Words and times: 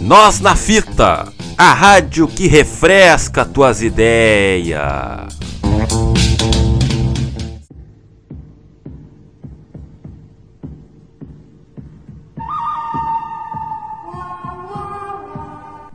Nós 0.00 0.40
na 0.40 0.56
Fita, 0.56 1.32
a 1.56 1.72
rádio 1.72 2.26
que 2.26 2.48
refresca 2.48 3.44
tuas 3.44 3.80
ideias. 3.80 5.38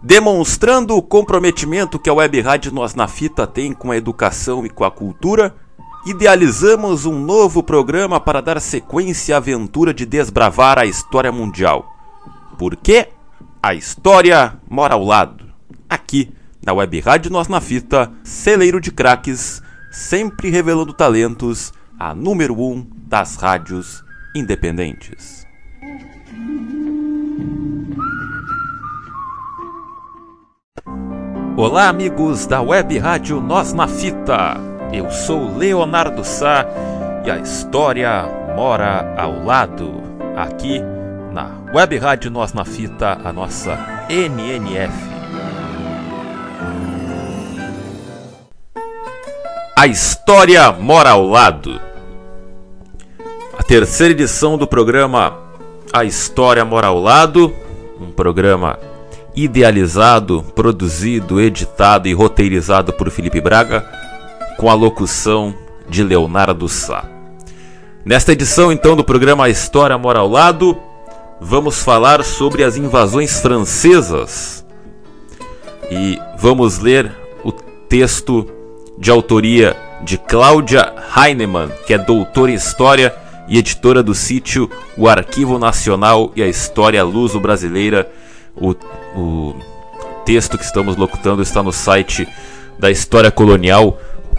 Demonstrando 0.01 0.95
o 0.95 1.01
comprometimento 1.01 1.99
que 1.99 2.09
a 2.09 2.13
Web 2.13 2.39
Rádio 2.39 2.71
Nós 2.71 2.95
na 2.95 3.09
Fita 3.09 3.45
tem 3.45 3.73
com 3.73 3.91
a 3.91 3.97
educação 3.97 4.65
e 4.65 4.69
com 4.69 4.85
a 4.85 4.91
cultura, 4.91 5.53
idealizamos 6.09 7.05
um 7.05 7.19
novo 7.19 7.61
programa 7.61 8.17
para 8.17 8.41
dar 8.41 8.61
sequência 8.61 9.35
à 9.35 9.39
aventura 9.39 9.93
de 9.93 10.05
desbravar 10.05 10.79
a 10.79 10.85
história 10.85 11.33
mundial. 11.33 11.93
Por 12.57 12.77
quê? 12.77 13.09
A 13.61 13.73
história 13.73 14.57
mora 14.69 14.93
ao 14.93 15.03
lado. 15.03 15.45
Aqui, 15.89 16.31
na 16.65 16.71
Web 16.71 17.01
Rádio 17.01 17.29
Nós 17.29 17.49
na 17.49 17.59
Fita, 17.59 18.09
celeiro 18.23 18.79
de 18.79 18.89
craques, 18.89 19.61
sempre 19.91 20.49
revelando 20.49 20.93
talentos, 20.93 21.73
a 21.99 22.15
número 22.15 22.57
um 22.57 22.87
das 23.05 23.35
rádios 23.35 24.01
independentes. 24.33 25.45
Olá, 31.57 31.89
amigos 31.89 32.45
da 32.45 32.61
Web 32.61 32.97
Rádio 32.97 33.41
Nós 33.41 33.73
na 33.73 33.89
Fita. 33.89 34.76
Eu 34.91 35.11
sou 35.11 35.57
Leonardo 35.57 36.23
Sá 36.23 36.65
e 37.25 37.29
a 37.29 37.37
história 37.37 38.23
mora 38.55 39.13
ao 39.17 39.43
lado. 39.43 40.01
Aqui 40.35 40.81
na 41.31 41.49
Web 41.73 41.97
Rádio 41.97 42.31
Nós 42.31 42.53
na 42.53 42.63
Fita, 42.63 43.19
a 43.23 43.33
nossa 43.33 43.77
NNF. 44.09 44.93
A 49.75 49.85
história 49.87 50.71
mora 50.71 51.11
ao 51.11 51.27
lado. 51.27 51.79
A 53.59 53.63
terceira 53.63 54.13
edição 54.13 54.57
do 54.57 54.65
programa 54.65 55.37
A 55.91 56.05
História 56.05 56.63
Mora 56.63 56.87
ao 56.87 56.99
Lado, 56.99 57.53
um 57.99 58.11
programa 58.11 58.79
idealizado, 59.35 60.43
produzido, 60.55 61.39
editado 61.39 62.07
e 62.07 62.13
roteirizado 62.13 62.91
por 62.93 63.11
Felipe 63.11 63.39
Braga, 63.39 63.96
com 64.57 64.69
a 64.69 64.73
locução 64.73 65.55
de 65.87 66.03
Leonardo 66.03 66.67
Sá. 66.67 67.05
Nesta 68.03 68.31
edição, 68.31 68.71
então, 68.71 68.95
do 68.95 69.03
programa 69.03 69.45
A 69.45 69.49
História 69.49 69.97
Mora 69.97 70.19
ao 70.19 70.27
Lado, 70.27 70.77
vamos 71.39 71.83
falar 71.83 72.23
sobre 72.23 72.63
as 72.63 72.75
invasões 72.75 73.39
francesas 73.39 74.65
e 75.91 76.19
vamos 76.37 76.79
ler 76.79 77.11
o 77.43 77.51
texto 77.51 78.47
de 78.97 79.11
autoria 79.11 79.75
de 80.03 80.17
Cláudia 80.17 80.93
Heinemann, 81.15 81.69
que 81.85 81.93
é 81.93 81.97
doutora 81.97 82.51
em 82.51 82.55
História 82.55 83.13
e 83.47 83.57
editora 83.57 84.03
do 84.03 84.13
sítio 84.13 84.69
O 84.97 85.07
Arquivo 85.07 85.57
Nacional 85.59 86.31
e 86.35 86.41
a 86.41 86.47
História 86.47 87.03
Luso-Brasileira 87.03 88.11
o, 88.59 88.71
o 89.15 89.55
texto 90.25 90.57
que 90.57 90.63
estamos 90.63 90.95
locutando 90.95 91.41
está 91.41 91.61
no 91.61 91.71
site 91.71 92.27
da 92.77 92.91
História 92.91 93.31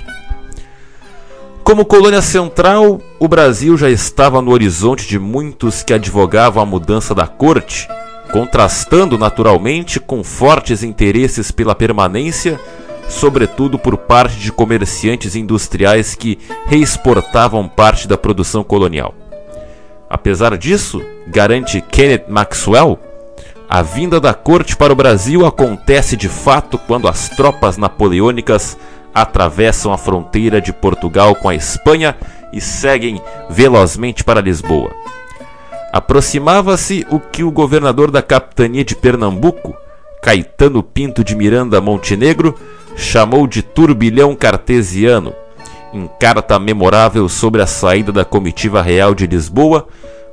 Como 1.64 1.84
colônia 1.84 2.22
central, 2.22 3.00
o 3.18 3.26
Brasil 3.26 3.76
já 3.76 3.90
estava 3.90 4.40
no 4.40 4.52
horizonte 4.52 5.08
de 5.08 5.18
muitos 5.18 5.82
que 5.82 5.92
advogavam 5.92 6.62
a 6.62 6.66
mudança 6.66 7.12
da 7.12 7.26
corte, 7.26 7.88
contrastando 8.30 9.18
naturalmente 9.18 9.98
com 9.98 10.22
fortes 10.22 10.84
interesses 10.84 11.50
pela 11.50 11.74
permanência, 11.74 12.60
sobretudo 13.08 13.78
por 13.78 13.96
parte 13.96 14.36
de 14.36 14.52
comerciantes 14.52 15.36
industriais 15.36 16.14
que 16.14 16.38
reexportavam 16.66 17.68
parte 17.68 18.08
da 18.08 18.16
produção 18.16 18.64
colonial. 18.64 19.14
Apesar 20.08 20.56
disso, 20.56 21.02
garante 21.26 21.80
Kenneth 21.80 22.26
Maxwell, 22.28 22.98
a 23.68 23.82
vinda 23.82 24.20
da 24.20 24.34
corte 24.34 24.76
para 24.76 24.92
o 24.92 24.96
Brasil 24.96 25.44
acontece 25.44 26.16
de 26.16 26.28
fato 26.28 26.78
quando 26.78 27.08
as 27.08 27.28
tropas 27.30 27.76
napoleônicas 27.76 28.76
atravessam 29.14 29.92
a 29.92 29.98
fronteira 29.98 30.60
de 30.60 30.72
Portugal 30.72 31.34
com 31.34 31.48
a 31.48 31.54
Espanha 31.54 32.16
e 32.52 32.60
seguem 32.60 33.20
velozmente 33.48 34.22
para 34.22 34.40
Lisboa. 34.40 34.90
Aproximava-se 35.92 37.06
o 37.10 37.20
que 37.20 37.44
o 37.44 37.50
governador 37.50 38.10
da 38.10 38.20
capitania 38.20 38.84
de 38.84 38.96
Pernambuco, 38.96 39.76
Caetano 40.22 40.82
Pinto 40.82 41.22
de 41.22 41.36
Miranda 41.36 41.80
Montenegro, 41.80 42.54
chamou 42.96 43.46
de 43.46 43.62
turbilhão 43.62 44.34
cartesiano, 44.34 45.34
em 45.92 46.08
carta 46.18 46.58
memorável 46.58 47.28
sobre 47.28 47.62
a 47.62 47.66
saída 47.66 48.12
da 48.12 48.24
comitiva 48.24 48.82
real 48.82 49.14
de 49.14 49.26
Lisboa, 49.26 49.86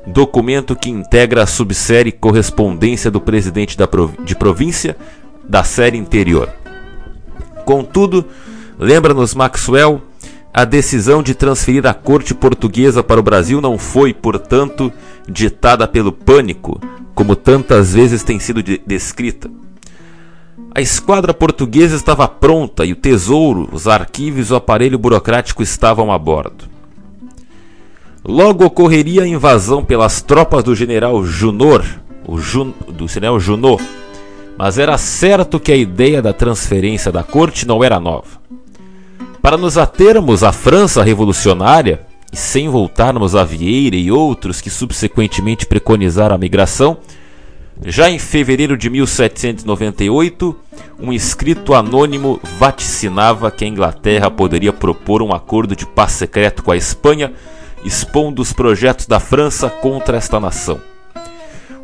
documento 0.06 0.76
que 0.76 0.90
integra 0.90 1.44
a 1.44 1.48
subsérie 1.48 2.12
correspondência 2.12 3.12
do 3.12 3.22
presidente 3.22 3.78
prov 3.88 4.12
de 4.24 4.36
província 4.36 4.98
da 5.44 5.64
série 5.64 5.98
interior. 5.98 6.50
Contudo, 7.66 8.26
Lembra-nos 8.82 9.36
Maxwell? 9.36 10.02
A 10.52 10.66
decisão 10.66 11.22
de 11.22 11.36
transferir 11.36 11.86
a 11.86 11.94
corte 11.94 12.34
portuguesa 12.34 13.04
para 13.04 13.20
o 13.20 13.24
Brasil 13.24 13.62
não 13.62 13.78
foi, 13.78 14.12
portanto, 14.12 14.92
ditada 15.30 15.88
pelo 15.88 16.12
pânico, 16.12 16.82
como 17.14 17.36
tantas 17.36 17.94
vezes 17.94 18.24
tem 18.24 18.40
sido 18.40 18.64
de 18.64 18.82
descrita. 18.84 19.52
A 20.74 20.80
esquadra 20.80 21.34
portuguesa 21.34 21.96
estava 21.96 22.28
pronta 22.28 22.86
e 22.86 22.94
o 22.94 22.96
tesouro, 22.96 23.68
os 23.72 23.88
arquivos 23.88 24.50
e 24.50 24.54
o 24.54 24.56
aparelho 24.56 24.98
burocrático 24.98 25.62
estavam 25.62 26.12
a 26.12 26.18
bordo. 26.18 26.66
Logo 28.24 28.66
ocorreria 28.66 29.24
a 29.24 29.28
invasão 29.28 29.84
pelas 29.84 30.22
tropas 30.22 30.64
do 30.64 30.76
general 30.76 31.26
Junor, 31.26 31.84
Jun, 32.38 32.72
do 32.88 33.08
general 33.08 33.40
Junot, 33.40 33.84
mas 34.58 34.78
era 34.78 34.98
certo 34.98 35.60
que 35.60 35.72
a 35.72 35.76
ideia 35.76 36.22
da 36.22 36.32
transferência 36.32 37.12
da 37.12 37.24
corte 37.24 37.68
não 37.68 37.84
era 37.84 38.00
nova. 38.00 38.40
Para 39.42 39.58
nos 39.58 39.78
atermos 39.78 40.44
à 40.44 40.52
França 40.52 41.04
revolucionária, 41.04 42.06
e 42.32 42.38
sem 42.38 42.70
voltarmos 42.70 43.36
a 43.36 43.44
Vieira 43.44 43.96
e 43.96 44.12
outros 44.12 44.62
que 44.62 44.70
subsequentemente 44.70 45.66
preconizaram 45.66 46.36
a 46.36 46.38
migração, 46.38 46.98
já 47.84 48.10
em 48.10 48.20
fevereiro 48.20 48.78
de 48.78 48.90
1798, 48.90 50.56
um 51.00 51.12
escrito 51.12 51.74
anônimo 51.74 52.40
vaticinava 52.60 53.50
que 53.50 53.66
a 53.66 53.68
Inglaterra 53.68 54.30
poderia 54.30 54.72
propor 54.72 55.22
um 55.22 55.34
acordo 55.34 55.76
de 55.76 55.86
paz 55.86 56.12
secreto 56.12 56.64
com 56.64 56.72
a 56.72 56.78
Espanha 56.78 57.34
expondo 57.84 58.42
os 58.42 58.54
projetos 58.54 59.08
da 59.08 59.20
França 59.20 59.70
contra 59.70 60.18
esta 60.18 60.40
nação. 60.40 60.80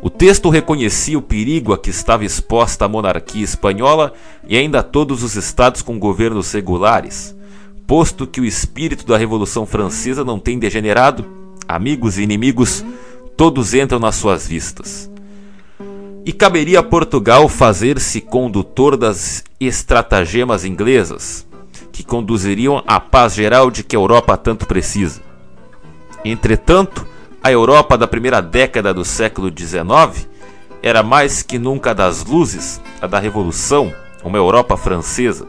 O 0.00 0.08
texto 0.08 0.48
reconhecia 0.48 1.18
o 1.18 1.22
perigo 1.22 1.72
a 1.72 1.78
que 1.78 1.90
estava 1.90 2.24
exposta 2.24 2.84
a 2.84 2.88
monarquia 2.88 3.42
espanhola 3.42 4.12
e 4.46 4.56
ainda 4.56 4.82
todos 4.82 5.24
os 5.24 5.34
estados 5.34 5.82
com 5.82 5.98
governos 5.98 6.52
regulares, 6.52 7.36
posto 7.84 8.26
que 8.26 8.40
o 8.40 8.44
espírito 8.44 9.04
da 9.04 9.16
Revolução 9.16 9.66
Francesa 9.66 10.24
não 10.24 10.38
tem 10.38 10.56
degenerado, 10.56 11.24
amigos 11.66 12.16
e 12.16 12.22
inimigos 12.22 12.84
todos 13.36 13.74
entram 13.74 13.98
nas 13.98 14.14
suas 14.14 14.46
vistas. 14.46 15.10
E 16.28 16.32
caberia 16.34 16.80
a 16.80 16.82
Portugal 16.82 17.48
fazer-se 17.48 18.20
condutor 18.20 18.98
das 18.98 19.42
estratagemas 19.58 20.62
inglesas, 20.62 21.46
que 21.90 22.04
conduziriam 22.04 22.82
à 22.86 23.00
paz 23.00 23.34
geral 23.34 23.70
de 23.70 23.82
que 23.82 23.96
a 23.96 23.98
Europa 23.98 24.36
tanto 24.36 24.66
precisa. 24.66 25.22
Entretanto, 26.22 27.06
a 27.42 27.50
Europa 27.50 27.96
da 27.96 28.06
primeira 28.06 28.42
década 28.42 28.92
do 28.92 29.06
século 29.06 29.50
XIX 29.50 30.28
era 30.82 31.02
mais 31.02 31.42
que 31.42 31.58
nunca 31.58 31.94
das 31.94 32.26
luzes, 32.26 32.78
a 33.00 33.06
da 33.06 33.18
Revolução, 33.18 33.90
uma 34.22 34.36
Europa 34.36 34.76
francesa. 34.76 35.48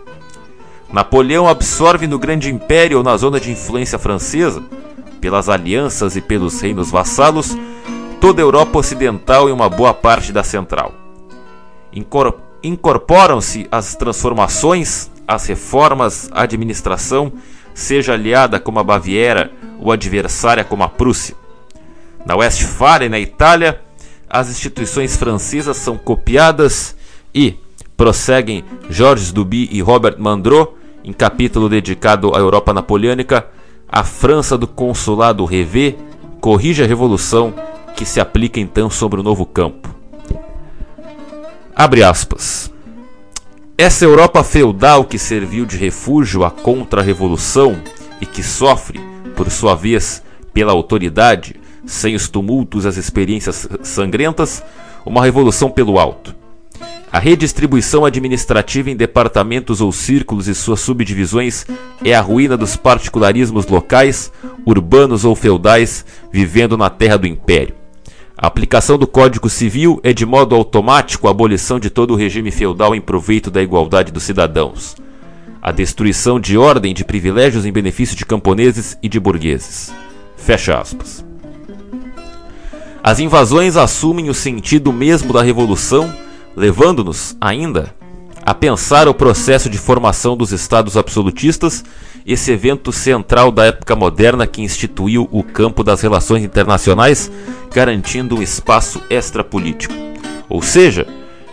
Napoleão 0.93 1.45
absorve 1.45 2.07
no 2.07 2.17
grande 2.17 2.49
império 2.49 2.99
ou 2.99 3.03
na 3.03 3.17
zona 3.17 3.37
de 3.37 3.51
influência 3.51 3.99
francesa, 3.99 4.63
pelas 5.19 5.49
alianças 5.49 6.15
e 6.15 6.21
pelos 6.21 6.61
reinos 6.61 6.89
vassalos, 6.89 7.53
toda 8.19 8.41
a 8.41 8.43
Europa 8.43 8.79
Ocidental 8.79 9.49
e 9.49 9.51
uma 9.51 9.69
boa 9.69 9.93
parte 9.93 10.31
da 10.31 10.43
Central. 10.43 10.93
Incorporam-se 12.61 13.67
as 13.71 13.95
transformações, 13.95 15.09
as 15.27 15.45
reformas, 15.45 16.29
a 16.33 16.43
administração, 16.43 17.31
seja 17.73 18.13
aliada 18.13 18.59
como 18.59 18.79
a 18.79 18.83
Baviera 18.83 19.51
ou 19.79 19.91
adversária 19.91 20.63
como 20.63 20.83
a 20.83 20.89
Prússia. 20.89 21.35
Na 22.25 22.35
Westfália, 22.35 23.07
na 23.07 23.19
Itália, 23.19 23.81
as 24.29 24.49
instituições 24.49 25.15
francesas 25.15 25.77
são 25.77 25.97
copiadas 25.97 26.95
e 27.33 27.55
prosseguem 27.95 28.63
Georges 28.89 29.31
Duby 29.31 29.69
e 29.71 29.81
Robert 29.81 30.15
Mandrot 30.19 30.73
em 31.03 31.13
capítulo 31.13 31.69
dedicado 31.69 32.35
à 32.35 32.39
Europa 32.39 32.73
napoleônica, 32.73 33.47
a 33.87 34.03
França 34.03 34.57
do 34.57 34.67
consulado 34.67 35.45
revê, 35.45 35.95
corrige 36.41 36.83
a 36.83 36.85
revolução 36.85 37.53
que 37.95 38.05
se 38.05 38.19
aplica 38.19 38.59
então 38.59 38.89
sobre 38.89 39.19
o 39.19 39.23
novo 39.23 39.45
campo. 39.45 39.93
Abre 41.75 42.03
aspas. 42.03 42.71
Essa 43.77 44.03
Europa 44.03 44.43
feudal 44.43 45.05
que 45.05 45.17
serviu 45.17 45.65
de 45.65 45.77
refúgio 45.77 46.43
à 46.43 46.51
contra-revolução 46.51 47.81
e 48.19 48.25
que 48.25 48.43
sofre, 48.43 48.99
por 49.35 49.49
sua 49.49 49.75
vez, 49.75 50.21
pela 50.53 50.73
autoridade, 50.73 51.55
sem 51.85 52.15
os 52.15 52.27
tumultos 52.27 52.83
e 52.83 52.87
as 52.89 52.97
experiências 52.97 53.67
sangrentas, 53.83 54.61
uma 55.05 55.23
revolução 55.23 55.71
pelo 55.71 55.97
alto. 55.97 56.35
A 57.11 57.17
redistribuição 57.17 58.05
administrativa 58.05 58.91
em 58.91 58.95
departamentos 58.95 59.81
ou 59.81 59.91
círculos 59.91 60.47
e 60.47 60.53
suas 60.53 60.79
subdivisões 60.81 61.65
é 62.03 62.13
a 62.13 62.21
ruína 62.21 62.55
dos 62.55 62.75
particularismos 62.75 63.65
locais, 63.65 64.31
urbanos 64.65 65.25
ou 65.25 65.35
feudais, 65.35 66.05
vivendo 66.31 66.77
na 66.77 66.89
terra 66.89 67.17
do 67.17 67.25
império. 67.25 67.78
A 68.41 68.47
aplicação 68.47 68.97
do 68.97 69.05
Código 69.05 69.49
Civil 69.49 69.99
é 70.01 70.13
de 70.13 70.25
modo 70.25 70.55
automático 70.55 71.27
a 71.27 71.31
abolição 71.31 71.77
de 71.77 71.89
todo 71.89 72.11
o 72.11 72.15
regime 72.15 72.51
feudal 72.51 72.95
em 72.95 73.01
proveito 73.01 73.51
da 73.51 73.61
igualdade 73.61 74.13
dos 74.13 74.23
cidadãos. 74.23 74.95
A 75.61 75.73
destruição 75.73 76.39
de 76.39 76.57
ordem 76.57 76.93
de 76.93 77.03
privilégios 77.03 77.65
em 77.65 77.71
benefício 77.73 78.15
de 78.15 78.25
camponeses 78.25 78.97
e 79.03 79.09
de 79.09 79.19
burgueses. 79.19 79.91
Fecha 80.37 80.79
aspas. 80.79 81.25
As 83.03 83.19
invasões 83.19 83.75
assumem 83.75 84.29
o 84.29 84.33
sentido 84.33 84.93
mesmo 84.93 85.33
da 85.33 85.43
revolução, 85.43 86.09
levando-nos, 86.55 87.35
ainda, 87.41 87.93
a 88.45 88.53
pensar 88.53 89.09
o 89.09 89.13
processo 89.13 89.69
de 89.69 89.77
formação 89.77 90.37
dos 90.37 90.53
estados 90.53 90.95
absolutistas, 90.95 91.83
esse 92.31 92.51
evento 92.51 92.91
central 92.91 93.51
da 93.51 93.65
época 93.65 93.95
moderna 93.95 94.45
que 94.45 94.61
instituiu 94.61 95.27
o 95.31 95.43
campo 95.43 95.83
das 95.83 96.01
relações 96.01 96.43
internacionais, 96.43 97.31
garantindo 97.73 98.35
um 98.35 98.41
espaço 98.41 99.01
extrapolítico. 99.09 99.95
Ou 100.47 100.61
seja, 100.61 101.07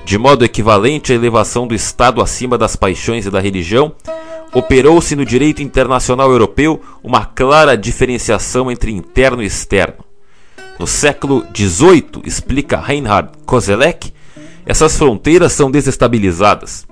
de 0.05 0.19
modo 0.19 0.45
equivalente 0.45 1.13
à 1.13 1.15
elevação 1.15 1.67
do 1.67 1.75
Estado 1.75 2.21
acima 2.21 2.59
das 2.59 2.77
paixões 2.77 3.25
e 3.25 3.31
da 3.31 3.41
religião, 3.41 3.93
operou-se 4.53 5.17
no 5.17 5.25
direito 5.25 5.63
internacional 5.63 6.31
europeu 6.31 6.83
uma 7.03 7.25
clara 7.25 7.75
diferenciação 7.75 8.71
entre 8.71 8.93
interno 8.93 9.43
e 9.43 9.47
externo. 9.47 10.05
No 10.79 10.87
século 10.87 11.47
XVIII, 11.57 12.23
explica 12.23 12.79
Reinhard 12.79 13.31
Koselleck, 13.47 14.13
essas 14.67 14.99
fronteiras 14.99 15.53
são 15.53 15.71
desestabilizadas. 15.71 16.87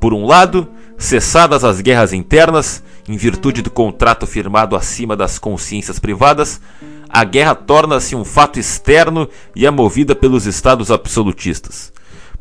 Por 0.00 0.14
um 0.14 0.24
lado, 0.24 0.66
cessadas 0.96 1.62
as 1.62 1.80
guerras 1.82 2.14
internas, 2.14 2.82
em 3.06 3.16
virtude 3.16 3.60
do 3.60 3.70
contrato 3.70 4.26
firmado 4.26 4.74
acima 4.74 5.14
das 5.14 5.38
consciências 5.38 5.98
privadas, 5.98 6.60
a 7.08 7.22
guerra 7.22 7.54
torna-se 7.54 8.16
um 8.16 8.24
fato 8.24 8.58
externo 8.58 9.28
e 9.54 9.66
é 9.66 9.70
movida 9.70 10.14
pelos 10.16 10.46
estados 10.46 10.90
absolutistas. 10.90 11.92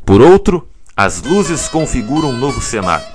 Por 0.06 0.21
outro, 0.21 0.67
as 0.95 1.21
luzes 1.21 1.67
configuram 1.67 2.29
um 2.29 2.38
novo 2.38 2.61
cenário. 2.61 3.06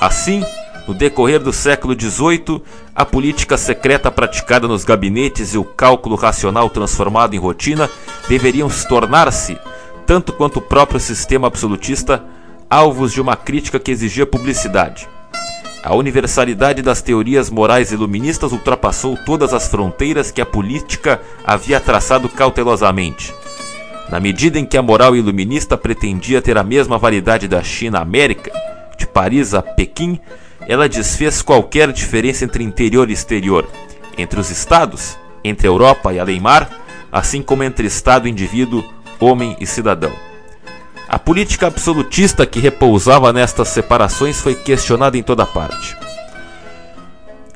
Assim, 0.00 0.44
no 0.86 0.94
decorrer 0.94 1.40
do 1.40 1.52
século 1.52 1.94
XVIII, 1.98 2.62
a 2.94 3.04
política 3.04 3.56
secreta 3.56 4.10
praticada 4.10 4.66
nos 4.66 4.84
gabinetes 4.84 5.54
e 5.54 5.58
o 5.58 5.64
cálculo 5.64 6.16
racional 6.16 6.70
transformado 6.70 7.34
em 7.34 7.38
rotina 7.38 7.88
deveriam 8.28 8.68
tornar-se, 8.88 9.58
tanto 10.06 10.32
quanto 10.32 10.58
o 10.58 10.62
próprio 10.62 11.00
sistema 11.00 11.46
absolutista, 11.46 12.24
alvos 12.68 13.12
de 13.12 13.20
uma 13.20 13.36
crítica 13.36 13.78
que 13.78 13.90
exigia 13.90 14.26
publicidade. 14.26 15.08
A 15.82 15.94
universalidade 15.94 16.82
das 16.82 17.00
teorias 17.00 17.48
morais 17.48 17.92
iluministas 17.92 18.50
ultrapassou 18.50 19.16
todas 19.24 19.54
as 19.54 19.68
fronteiras 19.68 20.32
que 20.32 20.40
a 20.40 20.46
política 20.46 21.20
havia 21.44 21.78
traçado 21.78 22.28
cautelosamente. 22.28 23.32
Na 24.10 24.18
medida 24.18 24.58
em 24.58 24.64
que 24.64 24.76
a 24.76 24.82
moral 24.82 25.14
iluminista 25.14 25.76
pretendia 25.76 26.42
ter 26.42 26.58
a 26.58 26.64
mesma 26.64 26.98
validade 26.98 27.46
da 27.46 27.62
China 27.62 27.98
à 27.98 28.02
América, 28.02 28.50
de 28.98 29.06
Paris 29.06 29.54
a 29.54 29.62
Pequim, 29.62 30.18
ela 30.66 30.88
desfez 30.88 31.42
qualquer 31.42 31.92
diferença 31.92 32.44
entre 32.44 32.64
interior 32.64 33.08
e 33.08 33.12
exterior, 33.12 33.68
entre 34.18 34.40
os 34.40 34.50
estados, 34.50 35.16
entre 35.44 35.68
a 35.68 35.70
Europa 35.70 36.12
e 36.12 36.18
além-mar, 36.18 36.68
assim 37.12 37.42
como 37.42 37.62
entre 37.62 37.86
Estado 37.86 38.26
e 38.26 38.30
indivíduo, 38.30 38.84
homem 39.20 39.56
e 39.60 39.66
cidadão. 39.66 40.12
A 41.08 41.18
política 41.18 41.68
absolutista 41.68 42.44
que 42.44 42.58
repousava 42.58 43.32
nestas 43.32 43.68
separações 43.68 44.40
foi 44.40 44.54
questionada 44.54 45.16
em 45.16 45.22
toda 45.22 45.46
parte. 45.46 45.96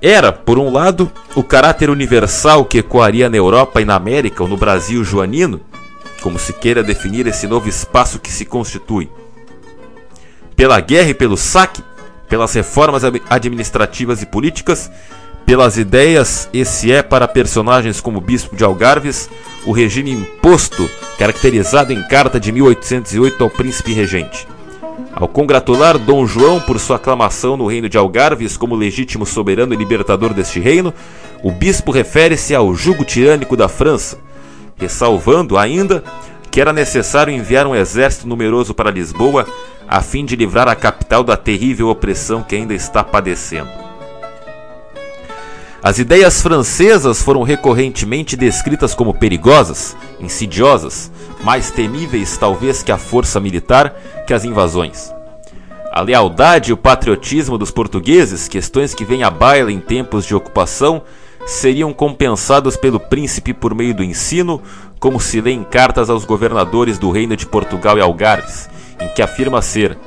Era, 0.00 0.32
por 0.32 0.58
um 0.58 0.72
lado, 0.72 1.10
o 1.34 1.42
caráter 1.42 1.90
universal 1.90 2.64
que 2.64 2.78
ecoaria 2.78 3.28
na 3.28 3.36
Europa 3.36 3.80
e 3.80 3.84
na 3.84 3.96
América 3.96 4.42
ou 4.42 4.48
no 4.48 4.56
Brasil 4.56 5.02
joanino, 5.04 5.60
como 6.22 6.38
se 6.38 6.52
queira 6.52 6.82
definir 6.82 7.26
esse 7.26 7.46
novo 7.46 7.68
espaço 7.68 8.20
que 8.20 8.30
se 8.30 8.44
constitui. 8.44 9.10
Pela 10.54 10.80
guerra 10.80 11.10
e 11.10 11.14
pelo 11.14 11.36
saque, 11.36 11.82
pelas 12.28 12.54
reformas 12.54 13.02
administrativas 13.28 14.22
e 14.22 14.26
políticas, 14.26 14.90
pelas 15.50 15.76
ideias, 15.76 16.48
esse 16.54 16.92
é 16.92 17.02
para 17.02 17.26
personagens 17.26 18.00
como 18.00 18.18
o 18.18 18.20
Bispo 18.20 18.54
de 18.54 18.62
Algarves, 18.62 19.28
o 19.66 19.72
regime 19.72 20.12
imposto, 20.12 20.88
caracterizado 21.18 21.92
em 21.92 22.00
carta 22.06 22.38
de 22.38 22.52
1808 22.52 23.42
ao 23.42 23.50
príncipe 23.50 23.92
regente. 23.92 24.46
Ao 25.12 25.26
congratular 25.26 25.98
Dom 25.98 26.24
João 26.24 26.60
por 26.60 26.78
sua 26.78 26.94
aclamação 26.94 27.56
no 27.56 27.66
reino 27.66 27.88
de 27.88 27.98
Algarves 27.98 28.56
como 28.56 28.76
legítimo 28.76 29.26
soberano 29.26 29.74
e 29.74 29.76
libertador 29.76 30.32
deste 30.32 30.60
reino, 30.60 30.94
o 31.42 31.50
bispo 31.50 31.90
refere-se 31.90 32.54
ao 32.54 32.72
jugo 32.72 33.04
tirânico 33.04 33.56
da 33.56 33.68
França, 33.68 34.18
ressalvando 34.76 35.58
ainda 35.58 36.04
que 36.48 36.60
era 36.60 36.72
necessário 36.72 37.34
enviar 37.34 37.66
um 37.66 37.74
exército 37.74 38.28
numeroso 38.28 38.72
para 38.72 38.88
Lisboa 38.88 39.44
a 39.88 40.00
fim 40.00 40.24
de 40.24 40.36
livrar 40.36 40.68
a 40.68 40.76
capital 40.76 41.24
da 41.24 41.36
terrível 41.36 41.88
opressão 41.88 42.40
que 42.40 42.54
ainda 42.54 42.72
está 42.72 43.02
padecendo. 43.02 43.79
As 45.82 45.98
ideias 45.98 46.42
francesas 46.42 47.22
foram 47.22 47.42
recorrentemente 47.42 48.36
descritas 48.36 48.94
como 48.94 49.14
perigosas, 49.14 49.96
insidiosas, 50.20 51.10
mais 51.42 51.70
temíveis 51.70 52.36
talvez 52.36 52.82
que 52.82 52.92
a 52.92 52.98
força 52.98 53.40
militar 53.40 53.94
que 54.26 54.34
as 54.34 54.44
invasões. 54.44 55.10
A 55.90 56.02
lealdade 56.02 56.70
e 56.70 56.72
o 56.74 56.76
patriotismo 56.76 57.56
dos 57.56 57.70
portugueses, 57.70 58.46
questões 58.46 58.94
que 58.94 59.06
vêm 59.06 59.22
à 59.22 59.30
baila 59.30 59.72
em 59.72 59.80
tempos 59.80 60.26
de 60.26 60.34
ocupação, 60.34 61.02
seriam 61.46 61.94
compensados 61.94 62.76
pelo 62.76 63.00
príncipe 63.00 63.54
por 63.54 63.74
meio 63.74 63.94
do 63.94 64.04
ensino, 64.04 64.60
como 65.00 65.18
se 65.18 65.40
lê 65.40 65.52
em 65.52 65.64
cartas 65.64 66.10
aos 66.10 66.26
governadores 66.26 66.98
do 66.98 67.10
reino 67.10 67.34
de 67.34 67.46
Portugal 67.46 67.96
e 67.96 68.02
Algarves, 68.02 68.68
em 69.00 69.08
que 69.08 69.22
afirma 69.22 69.62
ser, 69.62 69.98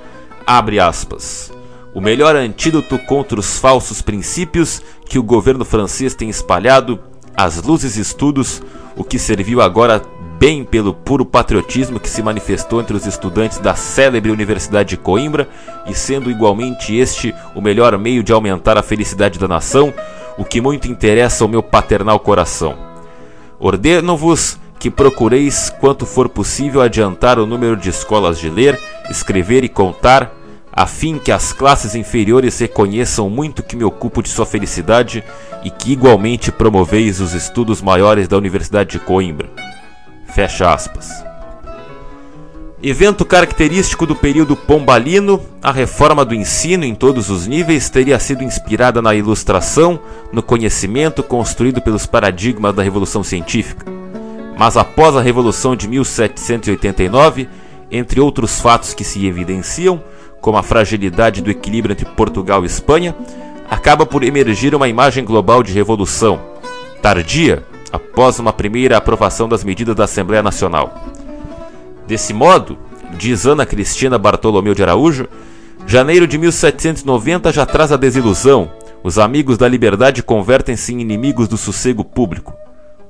abre 0.46 0.80
aspas, 0.80 1.52
o 1.94 2.02
melhor 2.02 2.36
antídoto 2.36 2.98
contra 3.00 3.40
os 3.40 3.58
falsos 3.60 4.02
princípios 4.02 4.82
que 5.06 5.20
o 5.20 5.24
governo 5.24 5.64
francês 5.64 6.16
tem 6.16 6.30
espalhado 6.30 7.00
às 7.36 7.62
luzes 7.62 7.98
estudos, 7.98 8.62
o 8.96 9.04
que 9.04 9.20
serviu 9.20 9.62
agora 9.62 10.02
bem 10.40 10.64
pelo 10.64 10.94
puro 10.94 11.26
patriotismo 11.26 12.00
que 12.00 12.10
se 12.10 12.22
manifestou 12.22 12.82
entre 12.82 12.96
os 12.96 13.06
estudantes 13.06 13.60
da 13.60 13.76
célebre 13.76 14.32
Universidade 14.32 14.90
de 14.90 14.98
Coimbra, 14.98 15.48
e 15.88 15.94
sendo 15.94 16.30
igualmente 16.30 16.96
este 16.96 17.34
o 17.56 17.62
melhor 17.62 17.98
meio 17.98 18.24
de 18.24 18.34
aumentar 18.34 18.78
a 18.78 18.84
felicidade 18.84 19.40
da 19.40 19.48
nação, 19.48 19.94
o 20.38 20.44
que 20.44 20.60
muito 20.60 20.88
interessa 20.88 21.44
ao 21.44 21.48
meu 21.48 21.64
paternal 21.64 22.20
coração. 22.20 22.76
Ordeno-vos 23.60 24.60
que 24.80 24.90
procureis, 24.92 25.70
quanto 25.80 26.06
for 26.06 26.28
possível, 26.28 26.82
adiantar 26.82 27.40
o 27.40 27.46
número 27.46 27.78
de 27.78 27.90
escolas 27.90 28.38
de 28.38 28.50
ler, 28.50 28.78
escrever 29.10 29.64
e 29.64 29.70
contar, 29.70 30.43
a 30.76 30.88
fim 30.88 31.20
que 31.20 31.32
as 31.32 31.54
classes 31.54 31.94
inferiores 31.94 32.58
reconheçam 32.58 33.30
muito 33.30 33.62
que 33.62 33.76
me 33.76 33.84
ocupo 33.84 34.24
de 34.24 34.30
sua 34.30 34.46
felicidade 34.46 35.24
e 35.64 35.70
que 35.70 35.92
igualmente 35.92 36.52
promoveis 36.52 37.20
os 37.20 37.34
estudos 37.34 37.80
maiores 37.80 38.28
da 38.28 38.38
Universidade 38.38 38.90
de 38.92 39.00
Coimbra. 39.00 39.50
Fecha 40.34 40.74
aspas. 40.74 41.24
Evento 42.82 43.24
característico 43.24 44.08
do 44.08 44.16
período 44.16 44.56
pombalino, 44.56 45.40
a 45.62 45.72
reforma 45.72 46.26
do 46.26 46.34
ensino 46.34 46.84
em 46.84 46.96
todos 46.96 47.30
os 47.30 47.46
níveis 47.46 47.90
teria 47.90 48.20
sido 48.20 48.44
inspirada 48.44 49.00
na 49.00 49.14
ilustração, 49.14 50.00
no 50.34 50.42
conhecimento 50.42 51.22
construído 51.22 51.82
pelos 51.82 52.08
paradigmas 52.08 52.76
da 52.76 52.82
Revolução 52.82 53.24
Científica. 53.24 53.86
Mas 54.58 54.76
após 54.76 55.16
a 55.16 55.22
Revolução 55.22 55.76
de 55.76 55.88
1789, 55.88 57.48
entre 57.92 58.20
outros 58.20 58.60
fatos 58.60 58.94
que 58.94 59.04
se 59.04 59.26
evidenciam, 59.26 60.04
como 60.44 60.58
a 60.58 60.62
fragilidade 60.62 61.42
do 61.42 61.50
equilíbrio 61.50 61.94
entre 61.94 62.04
Portugal 62.04 62.64
e 62.64 62.66
Espanha, 62.66 63.16
acaba 63.70 64.06
por 64.06 64.26
emergir 64.26 64.76
uma 64.76 64.90
imagem 64.90 65.24
global 65.24 65.64
de 65.64 65.72
revolução, 65.72 66.38
tardia, 67.02 67.64
após 67.94 68.40
uma 68.40 68.52
primeira 68.52 68.98
aprovação 68.98 69.48
das 69.48 69.64
medidas 69.64 69.96
da 69.96 70.04
Assembleia 70.04 70.44
Nacional. 70.44 70.94
Desse 72.06 72.34
modo, 72.34 72.78
diz 73.18 73.46
Ana 73.46 73.66
Cristina 73.66 74.18
Bartolomeu 74.18 74.76
de 74.76 74.84
Araújo, 74.84 75.30
janeiro 75.88 76.28
de 76.28 76.38
1790 76.38 77.54
já 77.54 77.66
traz 77.66 77.94
a 77.94 77.98
desilusão. 77.98 78.70
Os 79.02 79.18
amigos 79.18 79.58
da 79.58 79.70
liberdade 79.70 80.22
convertem-se 80.22 80.94
em 80.94 81.00
inimigos 81.00 81.48
do 81.48 81.56
sossego 81.56 82.04
público. 82.04 82.54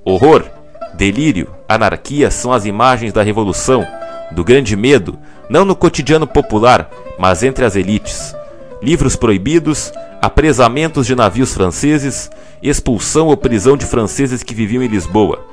Horror, 0.05 0.45
delírio, 0.93 1.49
anarquia 1.67 2.29
são 2.29 2.53
as 2.53 2.63
imagens 2.63 3.11
da 3.11 3.23
revolução, 3.23 3.83
do 4.31 4.43
grande 4.43 4.75
medo, 4.75 5.17
não 5.49 5.65
no 5.65 5.75
cotidiano 5.75 6.27
popular, 6.27 6.89
mas 7.17 7.43
entre 7.43 7.65
as 7.65 7.75
elites. 7.75 8.35
Livros 8.81 9.15
proibidos, 9.15 9.91
apresamentos 10.21 11.07
de 11.07 11.15
navios 11.15 11.53
franceses, 11.53 12.29
expulsão 12.61 13.27
ou 13.27 13.37
prisão 13.37 13.77
de 13.77 13.85
franceses 13.85 14.43
que 14.43 14.53
viviam 14.53 14.83
em 14.83 14.87
Lisboa. 14.87 15.45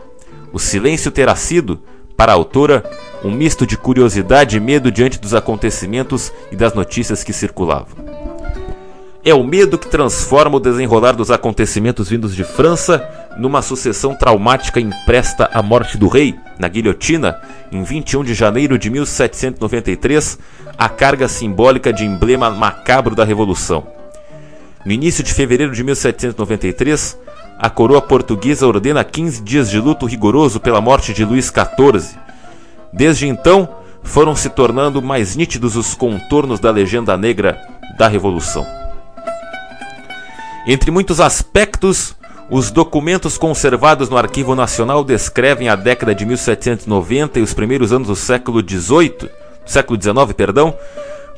O 0.52 0.58
silêncio 0.58 1.10
terá 1.10 1.36
sido, 1.36 1.80
para 2.16 2.32
a 2.32 2.34
autora, 2.34 2.84
um 3.24 3.30
misto 3.30 3.66
de 3.66 3.76
curiosidade 3.76 4.56
e 4.56 4.60
medo 4.60 4.90
diante 4.90 5.18
dos 5.18 5.34
acontecimentos 5.34 6.32
e 6.50 6.56
das 6.56 6.74
notícias 6.74 7.22
que 7.22 7.32
circulavam. 7.32 8.04
É 9.24 9.34
o 9.34 9.44
medo 9.44 9.76
que 9.76 9.86
transforma 9.86 10.56
o 10.56 10.60
desenrolar 10.60 11.12
dos 11.12 11.30
acontecimentos 11.30 12.08
vindos 12.08 12.34
de 12.34 12.42
França 12.42 13.06
numa 13.40 13.62
sucessão 13.62 14.14
traumática 14.14 14.78
impresta 14.78 15.48
à 15.54 15.62
morte 15.62 15.96
do 15.96 16.08
rei, 16.08 16.38
na 16.58 16.68
guilhotina, 16.68 17.40
em 17.72 17.82
21 17.82 18.22
de 18.22 18.34
janeiro 18.34 18.78
de 18.78 18.90
1793, 18.90 20.38
a 20.76 20.90
carga 20.90 21.26
simbólica 21.26 21.90
de 21.90 22.04
emblema 22.04 22.50
macabro 22.50 23.14
da 23.14 23.24
Revolução. 23.24 23.86
No 24.84 24.92
início 24.92 25.24
de 25.24 25.32
fevereiro 25.32 25.72
de 25.72 25.82
1793, 25.82 27.18
a 27.58 27.70
coroa 27.70 28.02
portuguesa 28.02 28.66
ordena 28.66 29.02
15 29.02 29.42
dias 29.42 29.70
de 29.70 29.80
luto 29.80 30.04
rigoroso 30.04 30.60
pela 30.60 30.82
morte 30.82 31.14
de 31.14 31.24
Luís 31.24 31.46
XIV. 31.46 32.18
Desde 32.92 33.26
então, 33.26 33.66
foram 34.02 34.36
se 34.36 34.50
tornando 34.50 35.00
mais 35.00 35.34
nítidos 35.34 35.76
os 35.76 35.94
contornos 35.94 36.60
da 36.60 36.70
legenda 36.70 37.16
negra 37.16 37.58
da 37.96 38.06
Revolução. 38.06 38.66
Entre 40.66 40.90
muitos 40.90 41.22
aspectos, 41.22 42.14
os 42.50 42.72
documentos 42.72 43.38
conservados 43.38 44.08
no 44.08 44.16
Arquivo 44.16 44.56
Nacional 44.56 45.04
descrevem 45.04 45.68
a 45.68 45.76
década 45.76 46.12
de 46.12 46.26
1790 46.26 47.38
e 47.38 47.42
os 47.42 47.54
primeiros 47.54 47.92
anos 47.92 48.08
do 48.08 48.16
século 48.16 48.60
XVIII, 48.60 49.30
século 49.64 50.00
XIX, 50.02 50.32
perdão, 50.36 50.76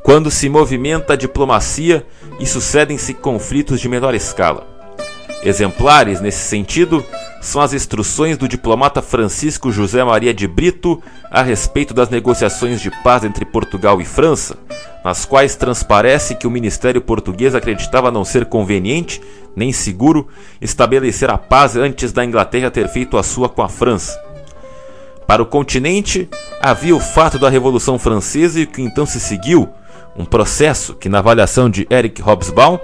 quando 0.03 0.31
se 0.31 0.49
movimenta 0.49 1.13
a 1.13 1.17
diplomacia 1.17 2.07
e 2.41 2.47
sucedem-se 2.47 3.13
conflitos 3.13 3.79
de 3.79 3.91
menor 3.91 4.15
escala. 4.15 4.67
Exemplares 5.45 6.21
nesse 6.21 6.49
sentido 6.49 7.05
são 7.43 7.61
as 7.61 7.75
instruções 7.75 8.39
do 8.39 8.49
diplomata 8.49 9.03
Francisco 9.03 9.71
José 9.71 10.03
Maria 10.03 10.33
de 10.33 10.47
Brito 10.47 11.03
a 11.31 11.43
respeito 11.43 11.93
das 11.93 12.09
negociações 12.09 12.81
de 12.81 12.91
paz 13.03 13.23
entre 13.23 13.45
Portugal 13.45 14.01
e 14.01 14.05
França, 14.05 14.57
nas 15.05 15.25
quais 15.25 15.57
transparece 15.57 16.35
que 16.35 16.47
o 16.47 16.51
ministério 16.51 17.01
português 17.01 17.55
acreditava 17.55 18.11
não 18.11 18.25
ser 18.25 18.47
conveniente 18.47 19.21
nem 19.55 19.73
seguro 19.73 20.29
estabelecer 20.61 21.31
a 21.31 21.39
paz 21.39 21.77
antes 21.77 22.13
da 22.13 22.25
Inglaterra 22.25 22.71
ter 22.71 22.89
feito 22.89 23.19
a 23.19 23.23
sua 23.23 23.49
com 23.49 23.63
a 23.63 23.69
França. 23.69 24.19
Para 25.27 25.43
o 25.43 25.47
continente, 25.47 26.29
havia 26.61 26.95
o 26.95 27.01
fato 27.01 27.39
da 27.39 27.49
Revolução 27.49 27.99
Francesa 27.99 28.61
e 28.61 28.65
o 28.65 28.67
que 28.67 28.83
então 28.83 29.07
se 29.07 29.21
seguiu, 29.21 29.69
um 30.17 30.25
processo 30.25 30.95
que, 30.95 31.09
na 31.09 31.19
avaliação 31.19 31.71
de 31.71 31.87
Eric 31.91 32.21
Hobsbawm, 32.21 32.79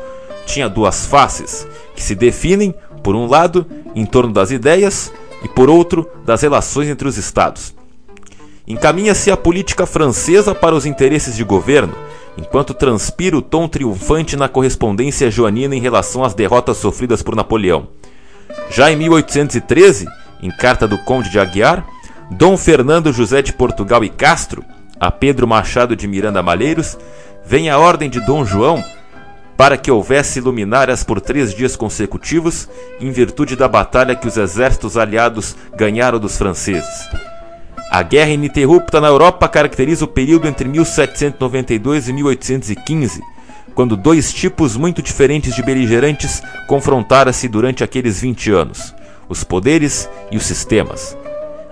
tinha 0.47 0.69
duas 0.69 1.05
faces, 1.05 1.67
que 1.95 2.03
se 2.03 2.15
definem, 2.15 2.75
por 3.03 3.15
um 3.15 3.27
lado, 3.27 3.67
em 3.95 4.07
torno 4.07 4.33
das 4.33 4.51
ideias 4.51 5.13
e, 5.43 5.49
por 5.49 5.69
outro, 5.69 6.09
das 6.25 6.41
relações 6.41 6.89
entre 6.89 7.07
os 7.07 7.19
Estados. 7.19 7.75
Encaminha-se 8.67 9.31
a 9.31 9.37
política 9.37 9.87
francesa 9.87 10.55
para 10.55 10.75
os 10.75 10.87
interesses 10.87 11.37
de 11.37 11.45
governo, 11.45 11.95
enquanto 12.38 12.73
transpira 12.73 13.37
o 13.37 13.42
tom 13.42 13.66
triunfante 13.66 14.37
na 14.37 14.49
correspondência 14.49 15.30
joanina 15.30 15.75
em 15.75 15.80
relação 15.80 16.23
às 16.23 16.35
derrotas 16.35 16.76
sofridas 16.76 17.21
por 17.21 17.35
Napoleão. 17.35 17.88
Já 18.71 18.90
em 18.90 18.97
1813, 18.97 20.07
em 20.40 20.50
carta 20.50 20.87
do 20.87 20.97
Conde 20.99 21.30
de 21.30 21.40
Aguiar, 21.40 21.85
Dom 22.30 22.57
Fernando 22.57 23.12
José 23.12 23.42
de 23.42 23.52
Portugal 23.52 24.04
e 24.04 24.09
Castro 24.09 24.64
a 25.00 25.11
Pedro 25.11 25.47
Machado 25.47 25.95
de 25.95 26.09
Miranda 26.09 26.42
Malheiros, 26.42 26.97
vem 27.45 27.71
a 27.71 27.78
ordem 27.78 28.09
de 28.09 28.21
Dom 28.21 28.45
João 28.45 28.83
para 29.57 29.76
que 29.76 29.90
houvesse 29.90 30.40
luminárias 30.40 31.02
por 31.02 31.21
três 31.21 31.52
dias 31.52 31.75
consecutivos, 31.75 32.68
em 33.00 33.11
virtude 33.11 33.57
da 33.57 33.66
batalha 33.66 34.14
que 34.14 34.28
os 34.28 34.37
exércitos 34.37 34.97
aliados 34.97 35.57
ganharam 35.76 36.21
dos 36.21 36.38
franceses. 36.38 37.09
A 37.90 38.02
guerra 38.02 38.30
ininterrupta 38.30 39.00
na 39.00 39.09
Europa 39.09 39.49
caracteriza 39.49 40.04
o 40.04 40.09
período 40.09 40.47
entre 40.47 40.68
1792 40.68 42.09
e 42.09 42.12
1815, 42.12 43.23
quando 43.75 43.97
dois 43.97 44.30
tipos 44.30 44.76
muito 44.76 45.00
diferentes 45.00 45.54
de 45.54 45.62
beligerantes 45.62 46.42
confrontaram-se 46.66 47.49
durante 47.49 47.83
aqueles 47.83 48.21
20 48.21 48.50
anos: 48.50 48.95
os 49.26 49.42
poderes 49.42 50.09
e 50.30 50.37
os 50.37 50.45
sistemas. 50.45 51.16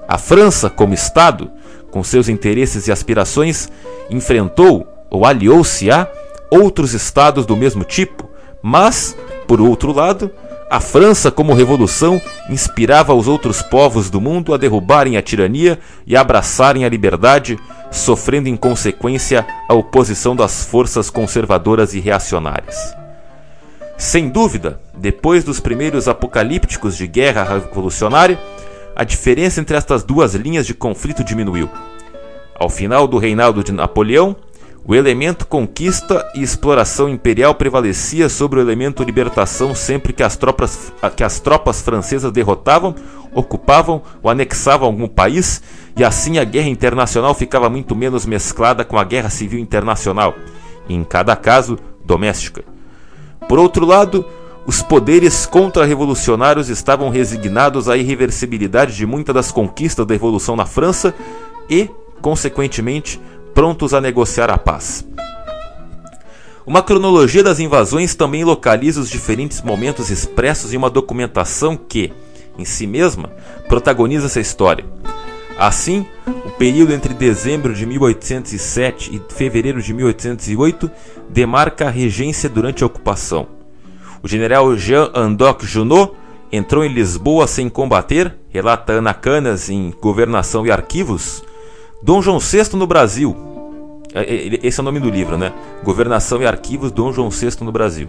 A 0.09 0.17
França, 0.17 0.71
como 0.71 0.95
Estado, 0.95 1.51
com 1.91 2.03
seus 2.03 2.31
interesses 2.31 2.89
e 2.89 2.93
aspirações, 2.93 3.69
enfrentou 4.09 4.87
ou 5.11 5.27
aliou-se 5.27 5.91
a 5.91 6.09
outros 6.51 6.95
estados 6.95 7.45
do 7.45 7.57
mesmo 7.57 7.85
tipo, 7.85 8.27
mas, 8.63 9.15
por 9.47 9.61
outro 9.61 9.93
lado, 9.93 10.31
a 10.69 10.81
França, 10.81 11.31
como 11.31 11.55
revolução, 11.55 12.21
inspirava 12.51 13.15
os 13.15 13.29
outros 13.29 13.63
povos 13.63 14.11
do 14.11 14.21
mundo 14.21 14.53
a 14.53 14.57
derrubarem 14.57 15.17
a 15.17 15.23
tirania 15.23 15.79
e 16.05 16.17
abraçarem 16.17 16.85
a 16.85 16.89
liberdade, 16.89 17.57
sofrendo 17.91 18.49
em 18.49 18.57
consequência 18.57 19.47
a 19.69 19.75
oposição 19.75 20.35
das 20.35 20.65
forças 20.65 21.09
conservadoras 21.09 21.95
e 21.95 22.01
reacionárias. 22.01 22.95
Sem 23.97 24.29
dúvida, 24.29 24.81
depois 24.97 25.45
dos 25.45 25.61
primeiros 25.61 26.09
apocalípticos 26.09 26.97
de 26.97 27.07
guerra 27.07 27.45
revolucionária, 27.45 28.39
a 28.97 29.05
diferença 29.05 29.61
entre 29.61 29.77
estas 29.77 30.03
duas 30.03 30.35
linhas 30.35 30.67
de 30.67 30.75
conflito 30.75 31.23
diminuiu. 31.23 31.71
Ao 32.59 32.69
final 32.69 33.07
do 33.07 33.19
reinado 33.19 33.63
de 33.63 33.71
Napoleão, 33.71 34.35
o 34.89 34.95
elemento 34.95 35.49
conquista 35.49 36.25
e 36.33 36.43
exploração 36.43 37.09
imperial 37.09 37.57
prevalecia 37.57 38.29
sobre 38.29 38.61
o 38.61 38.63
elemento 38.63 39.03
libertação 39.03 39.75
sempre 39.75 40.13
que 40.13 40.23
as 40.23 40.37
tropas, 40.37 40.93
que 41.17 41.25
as 41.25 41.41
tropas 41.41 41.83
francesas 41.83 42.31
derrotavam, 42.31 42.95
ocupavam 43.35 44.01
ou 44.23 44.31
anexavam 44.31 44.87
algum 44.87 45.09
país, 45.09 45.61
e 45.97 46.05
assim 46.05 46.39
a 46.39 46.45
guerra 46.45 46.69
internacional 46.69 47.35
ficava 47.35 47.69
muito 47.69 47.97
menos 47.97 48.25
mesclada 48.25 48.85
com 48.85 48.97
a 48.97 49.03
guerra 49.03 49.29
civil 49.29 49.59
internacional, 49.59 50.37
em 50.89 51.03
cada 51.03 51.35
caso 51.35 51.77
doméstica. 52.05 52.63
Por 53.49 53.59
outro 53.59 53.85
lado, 53.85 54.25
os 54.65 54.83
poderes 54.83 55.47
contra-revolucionários 55.47 56.69
estavam 56.69 57.09
resignados 57.09 57.89
à 57.89 57.97
irreversibilidade 57.97 58.95
de 58.95 59.05
muitas 59.05 59.35
das 59.35 59.51
conquistas 59.51 60.07
da 60.07 60.15
Revolução 60.15 60.55
na 60.55 60.65
França 60.65 61.13
e, 61.69 61.91
consequentemente, 62.21 63.21
prontos 63.57 63.95
a 63.95 64.03
negociar 64.03 64.51
a 64.51 64.59
paz. 64.59 65.09
Uma 66.67 66.83
cronologia 66.83 67.43
das 67.43 67.59
invasões 67.59 68.15
também 68.15 68.45
localiza 68.45 69.01
os 69.01 69.09
diferentes 69.09 69.63
momentos 69.63 70.11
expressos 70.11 70.75
em 70.75 70.77
uma 70.77 70.91
documentação 70.91 71.75
que, 71.75 72.13
em 72.59 72.67
si 72.67 72.87
mesma, 72.87 73.31
protagoniza 73.67 74.27
essa 74.27 74.41
história. 74.41 74.85
Assim, 75.59 76.05
o 76.45 76.51
período 76.51 76.93
entre 76.93 77.15
dezembro 77.15 77.73
de 77.73 77.87
1807 77.87 79.17
e 79.17 79.33
fevereiro 79.33 79.81
de 79.81 79.95
1808 79.95 80.91
demarca 81.31 81.87
a 81.87 81.91
regência 81.91 82.51
durante 82.51 82.85
a 82.85 82.87
ocupação. 82.87 83.47
O 84.23 84.29
general 84.29 84.77
Jean 84.77 85.11
Andoc 85.15 85.65
Junot 85.65 86.13
entrou 86.53 86.85
em 86.85 86.93
Lisboa 86.93 87.47
sem 87.47 87.71
combater, 87.71 88.37
relata 88.51 88.93
Ana 88.93 89.15
Canas 89.15 89.71
em 89.71 89.95
Governação 89.99 90.67
e 90.67 90.71
Arquivos. 90.71 91.43
Dom 92.03 92.21
João 92.21 92.39
VI 92.39 92.75
no 92.75 92.87
Brasil. 92.87 93.35
É, 94.15 94.21
é, 94.21 94.61
esse 94.63 94.79
é 94.79 94.83
o 94.83 94.85
nome 94.85 95.01
do 95.01 95.11
livro, 95.11 95.37
né? 95.37 95.53
Governação 95.83 96.43
e 96.43 96.47
Arquivos 96.47 96.93
Dom 96.93 97.13
João 97.13 97.31
VI 97.31 97.57
no 97.63 97.73
Brasil. 97.73 98.09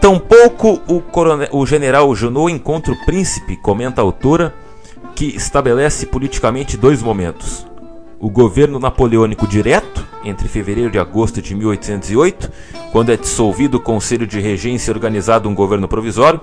Tampouco 0.00 0.80
o, 0.86 1.00
coronel, 1.00 1.48
o 1.52 1.64
general 1.64 2.14
Junot 2.14 2.52
encontra 2.52 2.92
o 2.92 3.04
príncipe, 3.06 3.56
comenta 3.56 4.00
a 4.00 4.04
autora, 4.04 4.54
que 5.14 5.26
estabelece 5.36 6.06
politicamente 6.06 6.76
dois 6.76 7.02
momentos: 7.02 7.66
o 8.18 8.28
governo 8.28 8.78
napoleônico 8.78 9.46
direto, 9.46 10.06
entre 10.24 10.48
fevereiro 10.48 10.94
e 10.94 10.98
agosto 10.98 11.40
de 11.40 11.54
1808, 11.54 12.50
quando 12.92 13.12
é 13.12 13.16
dissolvido 13.16 13.76
o 13.76 13.80
Conselho 13.80 14.26
de 14.26 14.40
Regência 14.40 14.90
e 14.90 14.94
organizado 14.94 15.48
um 15.48 15.54
governo 15.54 15.88
provisório, 15.88 16.40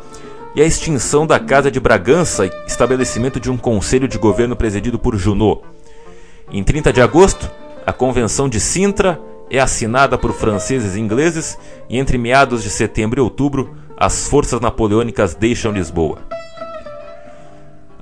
e 0.55 0.61
a 0.61 0.65
extinção 0.65 1.25
da 1.25 1.39
Casa 1.39 1.71
de 1.71 1.79
Bragança 1.79 2.49
estabelecimento 2.67 3.39
de 3.39 3.49
um 3.49 3.57
Conselho 3.57 4.07
de 4.07 4.17
Governo 4.17 4.55
presidido 4.55 4.97
por 4.99 5.15
Junot. 5.15 5.61
Em 6.53 6.63
30 6.65 6.91
de 6.91 7.01
agosto, 7.01 7.49
a 7.85 7.93
Convenção 7.93 8.49
de 8.49 8.59
Sintra 8.59 9.17
é 9.49 9.57
assinada 9.57 10.17
por 10.17 10.33
franceses 10.33 10.95
e 10.95 10.99
ingleses, 10.99 11.57
e 11.89 11.97
entre 11.97 12.17
meados 12.17 12.61
de 12.61 12.69
setembro 12.69 13.21
e 13.21 13.23
outubro, 13.23 13.73
as 13.95 14.27
forças 14.27 14.59
napoleônicas 14.59 15.33
deixam 15.33 15.71
Lisboa. 15.71 16.19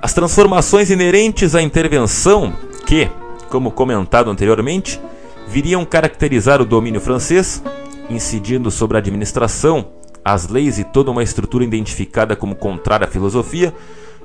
As 0.01 0.13
transformações 0.13 0.89
inerentes 0.89 1.53
à 1.53 1.61
intervenção, 1.61 2.51
que, 2.87 3.07
como 3.49 3.69
comentado 3.69 4.31
anteriormente, 4.31 4.99
viriam 5.47 5.85
caracterizar 5.85 6.59
o 6.59 6.65
domínio 6.65 7.01
francês, 7.01 7.61
incidindo 8.09 8.71
sobre 8.71 8.97
a 8.97 8.99
administração, 8.99 9.89
as 10.25 10.47
leis 10.47 10.79
e 10.79 10.83
toda 10.83 11.11
uma 11.11 11.21
estrutura 11.21 11.63
identificada 11.63 12.35
como 12.35 12.55
contrária 12.55 13.05
à 13.05 13.09
filosofia, 13.09 13.73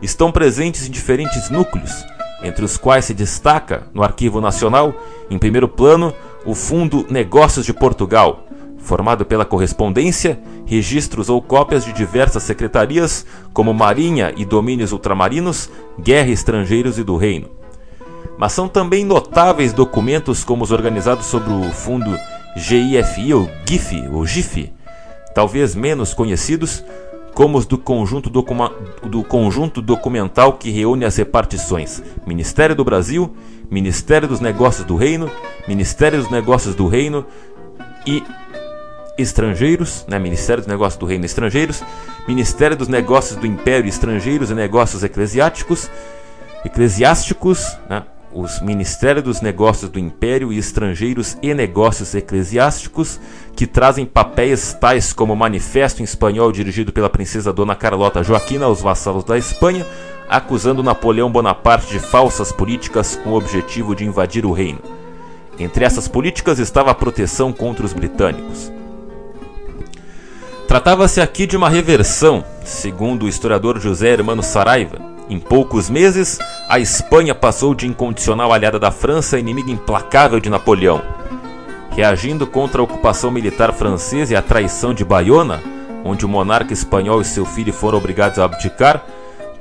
estão 0.00 0.32
presentes 0.32 0.88
em 0.88 0.90
diferentes 0.90 1.50
núcleos, 1.50 1.92
entre 2.42 2.64
os 2.64 2.76
quais 2.76 3.04
se 3.04 3.14
destaca, 3.14 3.84
no 3.92 4.02
Arquivo 4.02 4.40
Nacional, 4.40 4.94
em 5.30 5.38
primeiro 5.38 5.68
plano, 5.68 6.12
o 6.44 6.54
Fundo 6.54 7.06
Negócios 7.08 7.64
de 7.64 7.72
Portugal, 7.72 8.46
formado 8.78 9.24
pela 9.24 9.44
correspondência, 9.44 10.38
registros 10.66 11.28
ou 11.28 11.40
cópias 11.40 11.84
de 11.84 11.92
diversas 11.92 12.42
secretarias, 12.42 13.24
como 13.52 13.72
Marinha 13.72 14.32
e 14.36 14.44
Domínios 14.44 14.92
Ultramarinos, 14.92 15.70
Guerra 15.98 16.30
Estrangeiros 16.30 16.98
e 16.98 17.02
do 17.02 17.16
Reino. 17.16 17.48
Mas 18.36 18.52
são 18.52 18.68
também 18.68 19.04
notáveis 19.04 19.72
documentos 19.72 20.44
como 20.44 20.64
os 20.64 20.70
organizados 20.70 21.26
sobre 21.26 21.52
o 21.52 21.72
fundo 21.72 22.16
GIFI 22.56 23.34
ou 23.34 23.48
GIF, 23.66 24.08
ou 24.12 24.26
GIF, 24.26 24.72
talvez 25.34 25.74
menos 25.74 26.12
conhecidos, 26.12 26.84
como 27.34 27.58
os 27.58 27.66
do 27.66 27.76
conjunto, 27.76 28.30
do 28.30 29.24
conjunto 29.24 29.82
documental 29.82 30.54
que 30.54 30.70
reúne 30.70 31.04
as 31.04 31.16
repartições 31.16 32.02
Ministério 32.24 32.76
do 32.76 32.84
Brasil, 32.84 33.34
Ministério 33.70 34.28
dos 34.28 34.40
Negócios 34.40 34.86
do 34.86 34.96
Reino, 34.96 35.30
Ministério 35.66 36.20
dos 36.20 36.30
Negócios 36.30 36.74
do 36.74 36.86
Reino 36.86 37.26
e 38.06 38.22
Estrangeiros, 39.18 40.04
né? 40.08 40.18
Ministério 40.18 40.62
dos 40.62 40.68
Negócios 40.68 40.98
do 40.98 41.06
Reino 41.06 41.24
Estrangeiros, 41.24 41.82
Ministério 42.26 42.76
dos 42.76 42.88
Negócios 42.88 43.38
do 43.38 43.46
Império 43.46 43.88
Estrangeiros 43.88 44.50
e 44.50 44.54
Negócios 44.54 45.02
Eclesiásticos, 45.02 45.90
Eclesiásticos, 46.64 47.76
né? 47.88 48.04
Os 48.34 48.60
Ministérios 48.60 49.24
dos 49.24 49.40
Negócios 49.40 49.90
do 49.90 49.98
Império 49.98 50.52
e 50.52 50.58
Estrangeiros 50.58 51.38
e 51.40 51.54
Negócios 51.54 52.14
Eclesiásticos, 52.14 53.20
que 53.54 53.66
trazem 53.66 54.04
papéis 54.04 54.72
tais 54.74 55.12
como 55.12 55.32
o 55.32 55.36
Manifesto 55.36 56.02
em 56.02 56.04
Espanhol 56.04 56.50
dirigido 56.50 56.92
pela 56.92 57.08
princesa 57.08 57.52
Dona 57.52 57.76
Carlota 57.76 58.22
Joaquina 58.22 58.66
aos 58.66 58.82
vassalos 58.82 59.22
da 59.22 59.38
Espanha, 59.38 59.86
acusando 60.28 60.82
Napoleão 60.82 61.30
Bonaparte 61.30 61.92
de 61.92 62.00
falsas 62.00 62.50
políticas 62.50 63.14
com 63.22 63.30
o 63.30 63.36
objetivo 63.36 63.94
de 63.94 64.04
invadir 64.04 64.44
o 64.44 64.52
reino. 64.52 64.80
Entre 65.58 65.84
essas 65.84 66.08
políticas 66.08 66.58
estava 66.58 66.90
a 66.90 66.94
proteção 66.94 67.52
contra 67.52 67.86
os 67.86 67.92
britânicos. 67.92 68.72
Tratava-se 70.66 71.20
aqui 71.20 71.46
de 71.46 71.56
uma 71.56 71.68
reversão, 71.68 72.44
segundo 72.64 73.26
o 73.26 73.28
historiador 73.28 73.78
José 73.78 74.08
Hermano 74.08 74.42
Saraiva. 74.42 75.13
Em 75.28 75.38
poucos 75.38 75.88
meses, 75.88 76.38
a 76.68 76.78
Espanha 76.78 77.34
passou 77.34 77.74
de 77.74 77.86
incondicional 77.86 78.52
aliada 78.52 78.78
da 78.78 78.90
França 78.90 79.38
inimiga 79.38 79.70
implacável 79.70 80.38
de 80.38 80.50
Napoleão. 80.50 81.00
Reagindo 81.90 82.46
contra 82.46 82.80
a 82.80 82.84
ocupação 82.84 83.30
militar 83.30 83.72
francesa 83.72 84.34
e 84.34 84.36
a 84.36 84.42
traição 84.42 84.92
de 84.92 85.04
Bayona, 85.04 85.62
onde 86.04 86.26
o 86.26 86.28
monarca 86.28 86.74
espanhol 86.74 87.22
e 87.22 87.24
seu 87.24 87.46
filho 87.46 87.72
foram 87.72 87.96
obrigados 87.96 88.38
a 88.38 88.44
abdicar, 88.44 89.02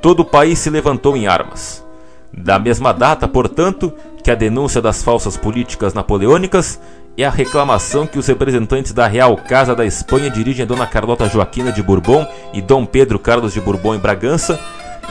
todo 0.02 0.20
o 0.20 0.24
país 0.24 0.58
se 0.58 0.68
levantou 0.68 1.16
em 1.16 1.26
armas. 1.26 1.82
Da 2.30 2.58
mesma 2.58 2.92
data, 2.92 3.26
portanto, 3.26 3.92
que 4.22 4.30
a 4.30 4.34
denúncia 4.34 4.82
das 4.82 5.02
falsas 5.02 5.36
políticas 5.36 5.94
napoleônicas 5.94 6.78
é 7.16 7.24
a 7.24 7.30
reclamação 7.30 8.06
que 8.06 8.18
os 8.18 8.26
representantes 8.26 8.92
da 8.92 9.06
Real 9.06 9.36
Casa 9.36 9.74
da 9.74 9.86
Espanha 9.86 10.28
dirigem 10.28 10.64
a 10.64 10.66
Dona 10.66 10.86
Carlota 10.86 11.28
Joaquina 11.28 11.72
de 11.72 11.82
Bourbon 11.82 12.26
e 12.52 12.60
Dom 12.60 12.84
Pedro 12.84 13.18
Carlos 13.18 13.52
de 13.52 13.60
Bourbon 13.60 13.94
em 13.94 13.98
Bragança, 13.98 14.58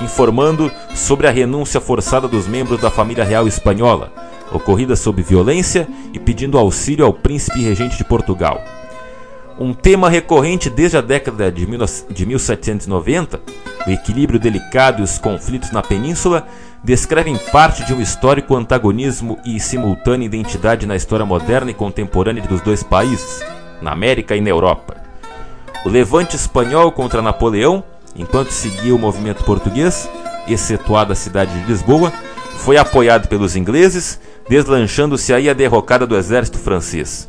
informando 0.01 0.71
sobre 0.95 1.27
a 1.27 1.31
renúncia 1.31 1.81
forçada 1.81 2.27
dos 2.27 2.47
membros 2.47 2.79
da 2.81 2.89
família 2.89 3.23
real 3.23 3.47
espanhola, 3.47 4.11
ocorrida 4.51 4.95
sob 4.95 5.21
violência 5.21 5.87
e 6.13 6.19
pedindo 6.19 6.57
auxílio 6.57 7.05
ao 7.05 7.13
príncipe 7.13 7.61
regente 7.61 7.97
de 7.97 8.03
Portugal. 8.03 8.61
Um 9.59 9.71
tema 9.73 10.09
recorrente 10.09 10.69
desde 10.69 10.97
a 10.97 11.01
década 11.01 11.51
de 11.51 11.67
1790, 11.67 13.39
o 13.85 13.89
equilíbrio 13.89 14.39
delicado 14.39 15.01
e 15.01 15.03
os 15.03 15.19
conflitos 15.19 15.71
na 15.71 15.83
península 15.83 16.47
descrevem 16.83 17.37
parte 17.51 17.85
de 17.85 17.93
um 17.93 18.01
histórico 18.01 18.55
antagonismo 18.55 19.37
e 19.45 19.59
simultânea 19.59 20.25
identidade 20.25 20.87
na 20.87 20.95
história 20.95 21.25
moderna 21.25 21.71
e 21.71 21.73
contemporânea 21.73 22.43
dos 22.43 22.61
dois 22.61 22.81
países, 22.81 23.43
na 23.81 23.91
América 23.91 24.35
e 24.35 24.41
na 24.41 24.49
Europa. 24.49 24.97
O 25.85 25.89
levante 25.89 26.35
espanhol 26.35 26.91
contra 26.91 27.21
Napoleão, 27.21 27.83
enquanto 28.15 28.51
seguia 28.51 28.95
o 28.95 28.99
movimento 28.99 29.43
português, 29.43 30.09
excetuada 30.47 31.13
a 31.13 31.15
cidade 31.15 31.57
de 31.59 31.67
Lisboa, 31.67 32.11
foi 32.57 32.77
apoiado 32.77 33.27
pelos 33.27 33.55
ingleses, 33.55 34.19
deslanchando-se 34.47 35.33
aí 35.33 35.49
a 35.49 35.53
derrocada 35.53 36.05
do 36.05 36.15
exército 36.15 36.59
francês. 36.59 37.27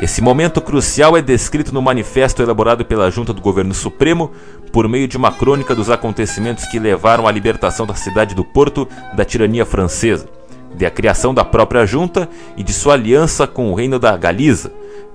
Esse 0.00 0.20
momento 0.20 0.60
crucial 0.60 1.16
é 1.16 1.22
descrito 1.22 1.72
no 1.72 1.80
manifesto 1.80 2.42
elaborado 2.42 2.84
pela 2.84 3.10
Junta 3.10 3.32
do 3.32 3.40
Governo 3.40 3.72
Supremo 3.72 4.32
por 4.72 4.88
meio 4.88 5.06
de 5.06 5.16
uma 5.16 5.30
crônica 5.30 5.72
dos 5.72 5.88
acontecimentos 5.88 6.64
que 6.64 6.80
levaram 6.80 7.28
à 7.28 7.32
libertação 7.32 7.86
da 7.86 7.94
cidade 7.94 8.34
do 8.34 8.44
Porto 8.44 8.88
da 9.14 9.24
tirania 9.24 9.64
francesa, 9.64 10.26
de 10.74 10.84
a 10.84 10.90
criação 10.90 11.32
da 11.32 11.44
própria 11.44 11.86
junta 11.86 12.28
e 12.56 12.64
de 12.64 12.72
sua 12.72 12.94
aliança 12.94 13.46
com 13.46 13.70
o 13.70 13.74
reino 13.74 14.00
da 14.00 14.16
Galiza, 14.16 14.72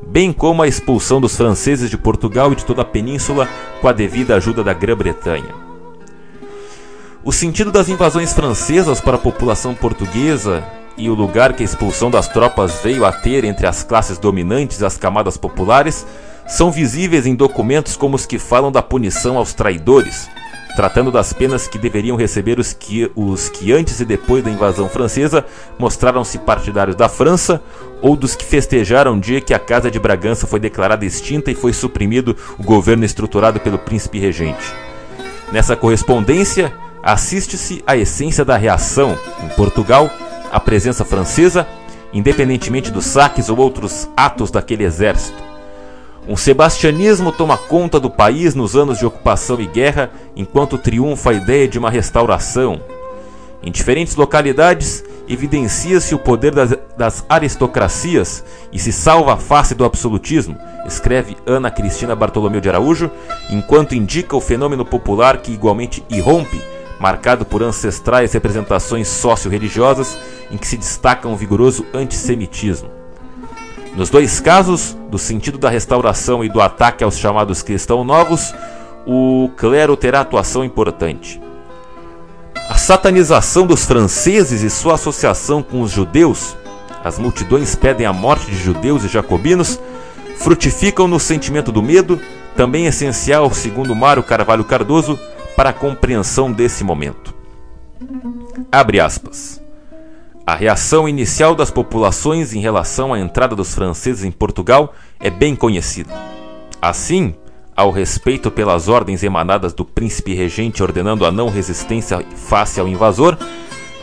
bem 0.07 0.33
como 0.33 0.61
a 0.61 0.67
expulsão 0.67 1.21
dos 1.21 1.35
franceses 1.35 1.89
de 1.89 1.97
Portugal 1.97 2.51
e 2.51 2.55
de 2.55 2.65
toda 2.65 2.81
a 2.81 2.85
península 2.85 3.47
com 3.81 3.87
a 3.87 3.93
devida 3.93 4.35
ajuda 4.35 4.63
da 4.63 4.73
Grã-Bretanha. 4.73 5.53
O 7.23 7.31
sentido 7.31 7.71
das 7.71 7.89
invasões 7.89 8.33
francesas 8.33 9.01
para 9.01 9.15
a 9.15 9.19
população 9.19 9.75
portuguesa 9.75 10.63
e 10.97 11.09
o 11.09 11.13
lugar 11.13 11.53
que 11.53 11.63
a 11.63 11.65
expulsão 11.65 12.09
das 12.09 12.27
tropas 12.27 12.81
veio 12.81 13.05
a 13.05 13.11
ter 13.11 13.43
entre 13.43 13.67
as 13.67 13.83
classes 13.83 14.17
dominantes 14.17 14.79
e 14.79 14.85
as 14.85 14.97
camadas 14.97 15.37
populares 15.37 16.05
são 16.47 16.71
visíveis 16.71 17.25
em 17.25 17.35
documentos 17.35 17.95
como 17.95 18.15
os 18.15 18.25
que 18.25 18.39
falam 18.39 18.71
da 18.71 18.81
punição 18.81 19.37
aos 19.37 19.53
traidores, 19.53 20.29
tratando 20.75 21.11
das 21.11 21.31
penas 21.31 21.67
que 21.67 21.77
deveriam 21.77 22.17
receber 22.17 22.59
os 22.59 22.73
que, 22.73 23.11
os 23.15 23.49
que 23.49 23.71
antes 23.71 23.99
e 23.99 24.05
depois 24.05 24.43
da 24.43 24.49
invasão 24.49 24.89
francesa 24.89 25.45
mostraram-se 25.77 26.39
partidários 26.39 26.95
da 26.95 27.07
França, 27.07 27.61
ou 28.01 28.15
dos 28.15 28.35
que 28.35 28.45
festejaram 28.45 29.15
o 29.15 29.19
dia 29.19 29.41
que 29.41 29.53
a 29.53 29.59
Casa 29.59 29.91
de 29.91 29.99
Bragança 29.99 30.47
foi 30.47 30.59
declarada 30.59 31.05
extinta 31.05 31.51
e 31.51 31.55
foi 31.55 31.73
suprimido 31.73 32.35
o 32.57 32.63
governo 32.63 33.05
estruturado 33.05 33.59
pelo 33.59 33.77
príncipe 33.77 34.19
regente. 34.19 34.73
Nessa 35.51 35.75
correspondência, 35.75 36.71
assiste-se 37.01 37.83
à 37.85 37.97
essência 37.97 38.45
da 38.45 38.55
reação, 38.55 39.17
em 39.43 39.49
Portugal, 39.49 40.09
a 40.51 40.59
presença 40.59 41.03
francesa, 41.03 41.67
independentemente 42.13 42.91
dos 42.91 43.05
saques 43.05 43.49
ou 43.49 43.57
outros 43.57 44.07
atos 44.15 44.51
daquele 44.51 44.83
exército. 44.83 45.49
Um 46.27 46.35
sebastianismo 46.35 47.31
toma 47.31 47.57
conta 47.57 47.99
do 47.99 48.09
país 48.09 48.53
nos 48.53 48.75
anos 48.75 48.99
de 48.99 49.05
ocupação 49.05 49.59
e 49.59 49.65
guerra, 49.65 50.11
enquanto 50.35 50.77
triunfa 50.77 51.31
a 51.31 51.33
ideia 51.33 51.67
de 51.67 51.79
uma 51.79 51.89
restauração. 51.89 52.79
Em 53.61 53.71
diferentes 53.71 54.15
localidades, 54.15 55.03
evidencia-se 55.27 56.15
o 56.15 56.19
poder 56.19 56.55
das, 56.55 56.73
das, 56.97 57.25
aristocracias 57.27 58.43
e 58.71 58.79
se 58.79 58.93
salva 58.93 59.33
a 59.33 59.37
face 59.37 59.75
do 59.75 59.83
absolutismo, 59.83 60.57
escreve 60.87 61.35
Ana 61.45 61.69
Cristina 61.69 62.15
Bartolomeu 62.15 62.61
de 62.61 62.69
Araújo, 62.69 63.11
enquanto 63.49 63.95
indica 63.95 64.35
o 64.35 64.41
fenômeno 64.41 64.85
popular 64.85 65.39
que 65.39 65.51
igualmente 65.51 66.03
irrompe, 66.09 66.61
marcado 66.99 67.45
por 67.45 67.61
ancestrais 67.61 68.31
representações 68.31 69.07
socio-religiosas 69.09 70.17
em 70.49 70.57
que 70.57 70.67
se 70.67 70.77
destaca 70.77 71.27
um 71.27 71.35
vigoroso 71.35 71.85
antissemitismo. 71.93 72.89
Nos 73.95 74.09
dois 74.09 74.39
casos, 74.39 74.97
do 75.09 75.17
sentido 75.17 75.57
da 75.57 75.69
restauração 75.69 76.43
e 76.45 76.49
do 76.49 76.61
ataque 76.61 77.03
aos 77.03 77.17
chamados 77.17 77.61
cristãos 77.61 78.05
novos, 78.05 78.53
o 79.05 79.49
clero 79.57 79.97
terá 79.97 80.21
atuação 80.21 80.63
importante. 80.63 81.41
A 82.69 82.77
satanização 82.77 83.65
dos 83.65 83.83
franceses 83.83 84.61
e 84.61 84.69
sua 84.69 84.93
associação 84.93 85.63
com 85.63 85.81
os 85.81 85.89
judeus, 85.89 86.55
as 87.03 87.17
multidões 87.17 87.73
pedem 87.73 88.05
a 88.05 88.13
morte 88.13 88.45
de 88.45 88.57
judeus 88.57 89.03
e 89.03 89.07
jacobinos, 89.07 89.79
frutificam 90.37 91.07
no 91.07 91.19
sentimento 91.19 91.71
do 91.71 91.81
medo, 91.81 92.21
também 92.55 92.85
essencial, 92.85 93.51
segundo 93.51 93.95
Mário 93.95 94.21
Carvalho 94.21 94.63
Cardoso, 94.63 95.19
para 95.55 95.71
a 95.71 95.73
compreensão 95.73 96.51
desse 96.51 96.83
momento. 96.83 97.33
Abre 98.71 98.99
aspas. 98.99 99.59
A 100.45 100.53
reação 100.53 101.09
inicial 101.09 101.55
das 101.55 101.71
populações 101.71 102.53
em 102.53 102.59
relação 102.59 103.15
à 103.15 103.19
entrada 103.19 103.55
dos 103.55 103.73
franceses 103.73 104.23
em 104.23 104.31
Portugal 104.31 104.93
é 105.19 105.31
bem 105.31 105.55
conhecida. 105.55 106.13
Assim, 106.79 107.33
ao 107.79 107.91
respeito 107.91 108.51
pelas 108.51 108.89
ordens 108.89 109.23
emanadas 109.23 109.71
do 109.71 109.85
príncipe 109.85 110.33
regente 110.33 110.83
ordenando 110.83 111.25
a 111.25 111.31
não 111.31 111.47
resistência 111.49 112.21
face 112.35 112.77
ao 112.77 112.89
invasor, 112.89 113.37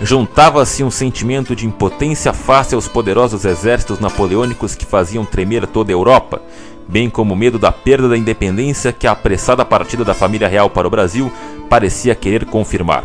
juntava-se 0.00 0.82
um 0.82 0.90
sentimento 0.90 1.54
de 1.54 1.66
impotência 1.66 2.32
face 2.32 2.74
aos 2.74 2.88
poderosos 2.88 3.44
exércitos 3.44 4.00
napoleônicos 4.00 4.74
que 4.74 4.86
faziam 4.86 5.26
tremer 5.26 5.66
toda 5.66 5.92
a 5.92 5.94
Europa, 5.94 6.40
bem 6.88 7.10
como 7.10 7.34
o 7.34 7.36
medo 7.36 7.58
da 7.58 7.70
perda 7.70 8.08
da 8.08 8.16
independência 8.16 8.94
que 8.94 9.06
a 9.06 9.12
apressada 9.12 9.62
partida 9.62 10.02
da 10.02 10.14
família 10.14 10.48
real 10.48 10.70
para 10.70 10.86
o 10.86 10.90
Brasil 10.90 11.30
parecia 11.68 12.14
querer 12.14 12.46
confirmar. 12.46 13.04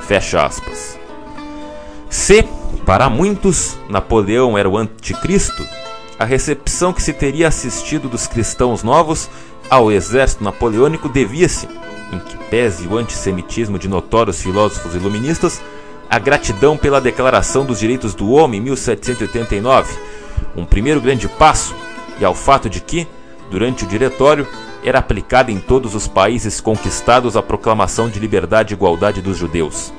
Fecha 0.00 0.42
aspas. 0.42 0.98
Se, 2.08 2.44
para 2.86 3.10
muitos, 3.10 3.76
Napoleão 3.90 4.56
era 4.56 4.70
o 4.70 4.78
anticristo, 4.78 5.62
a 6.18 6.24
recepção 6.24 6.92
que 6.94 7.02
se 7.02 7.12
teria 7.12 7.46
assistido 7.46 8.08
dos 8.08 8.26
cristãos 8.26 8.82
novos 8.82 9.28
ao 9.70 9.92
exército 9.92 10.42
napoleônico 10.42 11.08
devia-se, 11.08 11.68
em 12.12 12.18
que 12.18 12.36
pese 12.50 12.86
o 12.86 12.96
antissemitismo 12.96 13.78
de 13.78 13.88
notórios 13.88 14.40
filósofos 14.40 14.94
iluministas, 14.94 15.60
a 16.08 16.18
gratidão 16.18 16.76
pela 16.76 17.00
Declaração 17.00 17.66
dos 17.66 17.78
Direitos 17.78 18.14
do 18.14 18.30
Homem 18.30 18.60
em 18.60 18.64
1789, 18.64 19.98
um 20.56 20.64
primeiro 20.64 21.00
grande 21.00 21.28
passo, 21.28 21.74
e 22.18 22.24
ao 22.24 22.34
fato 22.34 22.68
de 22.68 22.80
que, 22.80 23.06
durante 23.50 23.84
o 23.84 23.86
Diretório, 23.86 24.46
era 24.82 24.98
aplicada 24.98 25.50
em 25.52 25.58
todos 25.58 25.94
os 25.94 26.08
países 26.08 26.60
conquistados 26.60 27.36
a 27.36 27.42
proclamação 27.42 28.08
de 28.08 28.18
liberdade 28.18 28.72
e 28.72 28.76
igualdade 28.76 29.20
dos 29.20 29.36
judeus. 29.36 29.92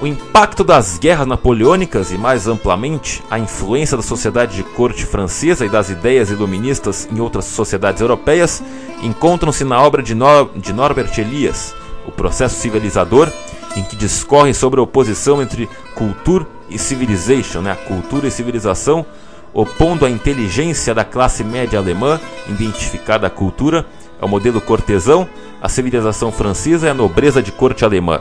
O 0.00 0.06
impacto 0.06 0.64
das 0.64 0.98
guerras 0.98 1.26
napoleônicas 1.26 2.10
e, 2.10 2.18
mais 2.18 2.48
amplamente, 2.48 3.22
a 3.30 3.38
influência 3.38 3.96
da 3.96 4.02
sociedade 4.02 4.56
de 4.56 4.62
corte 4.62 5.06
francesa 5.06 5.64
e 5.64 5.68
das 5.68 5.88
ideias 5.88 6.30
iluministas 6.30 7.08
em 7.10 7.20
outras 7.20 7.44
sociedades 7.46 8.02
europeias 8.02 8.62
encontram-se 9.02 9.64
na 9.64 9.80
obra 9.80 10.02
de, 10.02 10.14
Nor 10.14 10.50
de 10.56 10.72
Norbert 10.72 11.12
Elias, 11.18 11.74
O 12.06 12.12
Processo 12.12 12.56
Civilizador, 12.56 13.32
em 13.76 13.82
que 13.82 13.96
discorre 13.96 14.52
sobre 14.52 14.80
a 14.80 14.82
oposição 14.82 15.40
entre 15.40 15.68
cultura 15.94 16.46
e 16.68 16.78
civilization, 16.78 17.60
né, 17.60 17.76
cultura 17.86 18.26
e 18.26 18.30
civilização, 18.30 19.06
opondo 19.54 20.04
a 20.04 20.10
inteligência 20.10 20.92
da 20.94 21.04
classe 21.04 21.44
média 21.44 21.78
alemã, 21.78 22.20
identificada 22.48 23.28
à 23.28 23.30
cultura, 23.30 23.86
ao 24.20 24.28
modelo 24.28 24.60
cortesão, 24.60 25.26
a 25.62 25.68
civilização 25.68 26.32
francesa 26.32 26.88
e 26.88 26.90
a 26.90 26.94
nobreza 26.94 27.40
de 27.40 27.52
corte 27.52 27.84
alemã. 27.84 28.20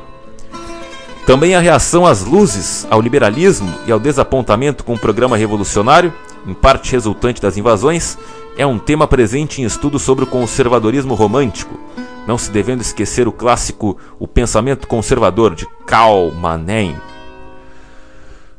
Também 1.25 1.55
a 1.55 1.59
reação 1.61 2.05
às 2.05 2.25
luzes, 2.25 2.85
ao 2.89 2.99
liberalismo 2.99 3.73
e 3.87 3.91
ao 3.91 3.99
desapontamento 3.99 4.83
com 4.83 4.93
o 4.93 4.99
programa 4.99 5.37
revolucionário, 5.37 6.13
em 6.45 6.53
parte 6.53 6.91
resultante 6.91 7.41
das 7.41 7.55
invasões, 7.55 8.17
é 8.57 8.67
um 8.67 8.77
tema 8.77 9.07
presente 9.07 9.61
em 9.61 9.65
estudos 9.65 10.01
sobre 10.01 10.25
o 10.25 10.27
conservadorismo 10.27 11.13
romântico, 11.13 11.79
não 12.27 12.37
se 12.37 12.51
devendo 12.51 12.81
esquecer 12.81 13.25
o 13.25 13.31
clássico 13.31 13.97
O 14.19 14.27
Pensamento 14.27 14.85
Conservador 14.85 15.55
de 15.55 15.65
Karl 15.85 16.29
Manning. 16.31 16.97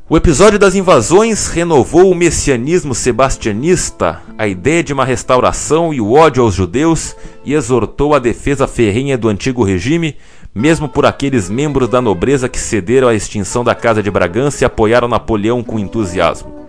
O 0.08 0.16
episódio 0.16 0.58
das 0.58 0.74
invasões 0.74 1.48
renovou 1.48 2.10
o 2.10 2.14
messianismo 2.14 2.94
sebastianista, 2.94 4.22
a 4.38 4.46
ideia 4.46 4.82
de 4.82 4.92
uma 4.92 5.04
restauração 5.04 5.92
e 5.92 6.00
o 6.00 6.12
ódio 6.12 6.42
aos 6.42 6.54
judeus, 6.54 7.14
e 7.44 7.52
exortou 7.54 8.14
a 8.14 8.18
defesa 8.18 8.66
ferrenha 8.66 9.16
do 9.16 9.28
antigo 9.28 9.64
regime, 9.64 10.16
mesmo 10.54 10.88
por 10.88 11.04
aqueles 11.04 11.50
membros 11.50 11.88
da 11.88 12.00
nobreza 12.00 12.48
que 12.48 12.58
cederam 12.58 13.08
à 13.08 13.14
extinção 13.14 13.64
da 13.64 13.74
Casa 13.74 14.02
de 14.02 14.10
Bragança 14.10 14.62
e 14.62 14.66
apoiaram 14.66 15.08
Napoleão 15.08 15.64
com 15.64 15.78
entusiasmo. 15.78 16.68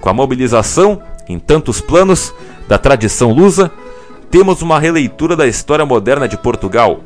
Com 0.00 0.08
a 0.08 0.14
mobilização, 0.14 1.02
em 1.28 1.38
tantos 1.38 1.80
planos, 1.80 2.32
da 2.68 2.78
tradição 2.78 3.32
lusa, 3.32 3.72
temos 4.30 4.62
uma 4.62 4.78
releitura 4.78 5.34
da 5.34 5.46
história 5.46 5.84
moderna 5.84 6.28
de 6.28 6.36
Portugal, 6.36 7.00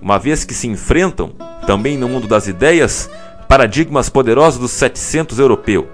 uma 0.00 0.18
vez 0.18 0.44
que 0.44 0.54
se 0.54 0.68
enfrentam, 0.68 1.32
também 1.66 1.98
no 1.98 2.08
mundo 2.08 2.26
das 2.26 2.46
ideias, 2.46 3.10
paradigmas 3.46 4.08
poderosos 4.08 4.60
dos 4.60 4.70
700 4.70 5.38
europeu. 5.38 5.88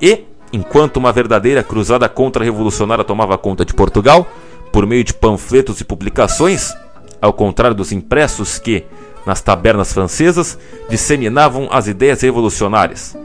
E, 0.00 0.24
enquanto 0.52 0.98
uma 0.98 1.12
verdadeira 1.12 1.62
cruzada 1.62 2.08
contra-revolucionária 2.08 3.04
tomava 3.04 3.38
conta 3.38 3.64
de 3.64 3.72
Portugal, 3.72 4.26
por 4.72 4.86
meio 4.86 5.04
de 5.04 5.14
panfletos 5.14 5.80
e 5.80 5.84
publicações, 5.84 6.74
ao 7.20 7.32
contrário 7.32 7.76
dos 7.76 7.92
impressos 7.92 8.58
que, 8.58 8.84
nas 9.26 9.40
tabernas 9.40 9.92
francesas, 9.92 10.58
disseminavam 10.88 11.68
as 11.70 11.86
ideias 11.86 12.20
revolucionárias. 12.20 13.16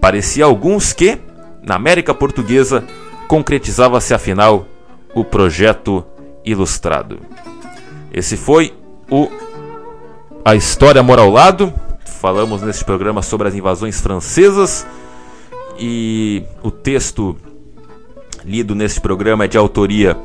Parecia 0.00 0.44
alguns 0.44 0.92
que, 0.92 1.18
na 1.62 1.74
América 1.74 2.14
Portuguesa, 2.14 2.84
concretizava-se 3.28 4.14
afinal 4.14 4.66
o 5.14 5.24
projeto 5.24 6.04
ilustrado. 6.44 7.18
Esse 8.12 8.36
foi 8.36 8.72
o 9.10 9.28
A 10.44 10.54
História 10.54 11.02
Moral 11.02 11.30
Lado. 11.30 11.72
Falamos 12.04 12.62
neste 12.62 12.84
programa 12.84 13.22
sobre 13.22 13.48
as 13.48 13.54
invasões 13.54 14.00
francesas 14.00 14.86
e 15.78 16.42
o 16.62 16.70
texto 16.70 17.36
lido 18.44 18.74
neste 18.74 19.00
programa 19.00 19.44
é 19.44 19.48
de 19.48 19.58
autoria 19.58 20.16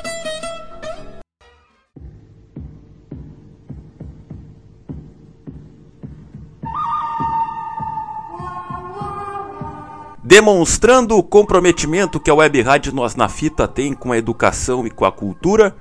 Demonstrando 10.31 11.17
o 11.17 11.23
comprometimento 11.23 12.17
que 12.17 12.29
a 12.29 12.33
Web 12.33 12.61
Rádio 12.61 12.93
Nós 12.93 13.17
na 13.17 13.27
Fita 13.27 13.67
tem 13.67 13.93
com 13.93 14.13
a 14.13 14.17
educação 14.17 14.87
e 14.87 14.89
com 14.89 15.03
a 15.03 15.11
cultura, 15.11 15.75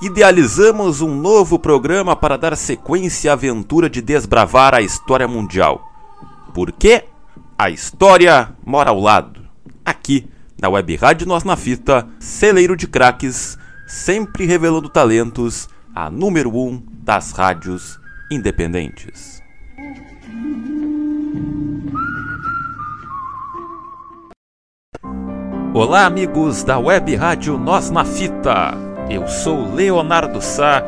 idealizamos 0.00 1.00
um 1.00 1.12
novo 1.12 1.58
programa 1.58 2.14
para 2.14 2.36
dar 2.36 2.56
sequência 2.56 3.32
à 3.32 3.34
aventura 3.34 3.90
de 3.90 4.00
desbravar 4.00 4.76
a 4.76 4.80
história 4.80 5.26
mundial. 5.26 5.90
Por 6.54 6.70
quê? 6.70 7.02
A 7.58 7.68
história 7.68 8.50
mora 8.64 8.90
ao 8.90 9.00
lado. 9.00 9.40
Aqui, 9.84 10.30
na 10.62 10.68
Web 10.68 10.94
Rádio 10.94 11.26
Nós 11.26 11.42
na 11.42 11.56
Fita, 11.56 12.06
celeiro 12.20 12.76
de 12.76 12.86
craques, 12.86 13.58
sempre 13.88 14.46
revelando 14.46 14.88
talentos, 14.88 15.68
a 15.92 16.08
número 16.08 16.56
um 16.56 16.80
das 17.02 17.32
rádios 17.32 17.98
independentes. 18.30 19.42
Olá, 25.78 26.06
amigos 26.06 26.64
da 26.64 26.78
Web 26.78 27.14
Rádio 27.16 27.58
Nós 27.58 27.90
na 27.90 28.02
Fita. 28.02 28.72
Eu 29.10 29.28
sou 29.28 29.74
Leonardo 29.74 30.40
Sá 30.40 30.82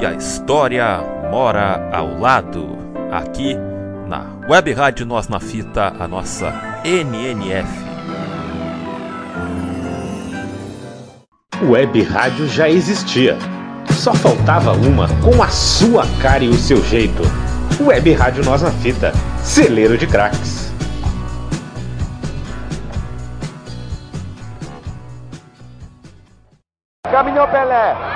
e 0.00 0.04
a 0.04 0.12
história 0.12 0.98
mora 1.30 1.88
ao 1.92 2.18
lado, 2.18 2.76
aqui 3.12 3.56
na 4.08 4.26
Web 4.50 4.72
Rádio 4.72 5.06
Nós 5.06 5.28
na 5.28 5.38
Fita, 5.38 5.94
a 6.00 6.08
nossa 6.08 6.52
NNF. 6.84 7.68
Web 11.62 12.02
Rádio 12.02 12.48
já 12.48 12.68
existia. 12.68 13.38
Só 13.92 14.12
faltava 14.14 14.72
uma 14.72 15.06
com 15.22 15.40
a 15.40 15.48
sua 15.48 16.04
cara 16.20 16.42
e 16.42 16.48
o 16.48 16.54
seu 16.54 16.82
jeito. 16.82 17.22
Web 17.80 18.12
Rádio 18.14 18.44
Nós 18.44 18.62
na 18.62 18.72
Fita, 18.72 19.12
celeiro 19.44 19.96
de 19.96 20.08
craques. 20.08 20.63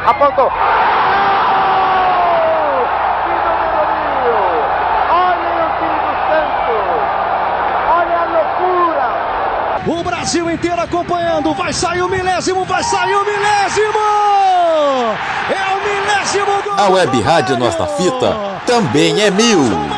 Apontou. 0.08 0.46
O 0.46 0.50
time 5.78 5.98
do 6.04 6.12
Santos! 6.28 7.02
Olha 7.90 8.18
a 8.18 8.24
loucura! 8.24 9.08
O 9.86 10.02
Brasil 10.02 10.50
inteiro 10.50 10.80
acompanhando, 10.80 11.54
vai 11.54 11.72
sair 11.72 12.02
o 12.02 12.08
milésimo, 12.08 12.64
vai 12.64 12.82
sair 12.82 13.14
o 13.14 13.24
milésimo! 13.24 13.98
É 15.50 15.74
o 15.74 15.78
milésimo 15.84 16.62
gol! 16.62 16.74
A 16.76 16.88
Web 16.88 17.20
Rádio 17.22 17.58
Nossa 17.58 17.86
Fita 17.86 18.34
também 18.66 19.22
é 19.22 19.30
mil! 19.30 19.97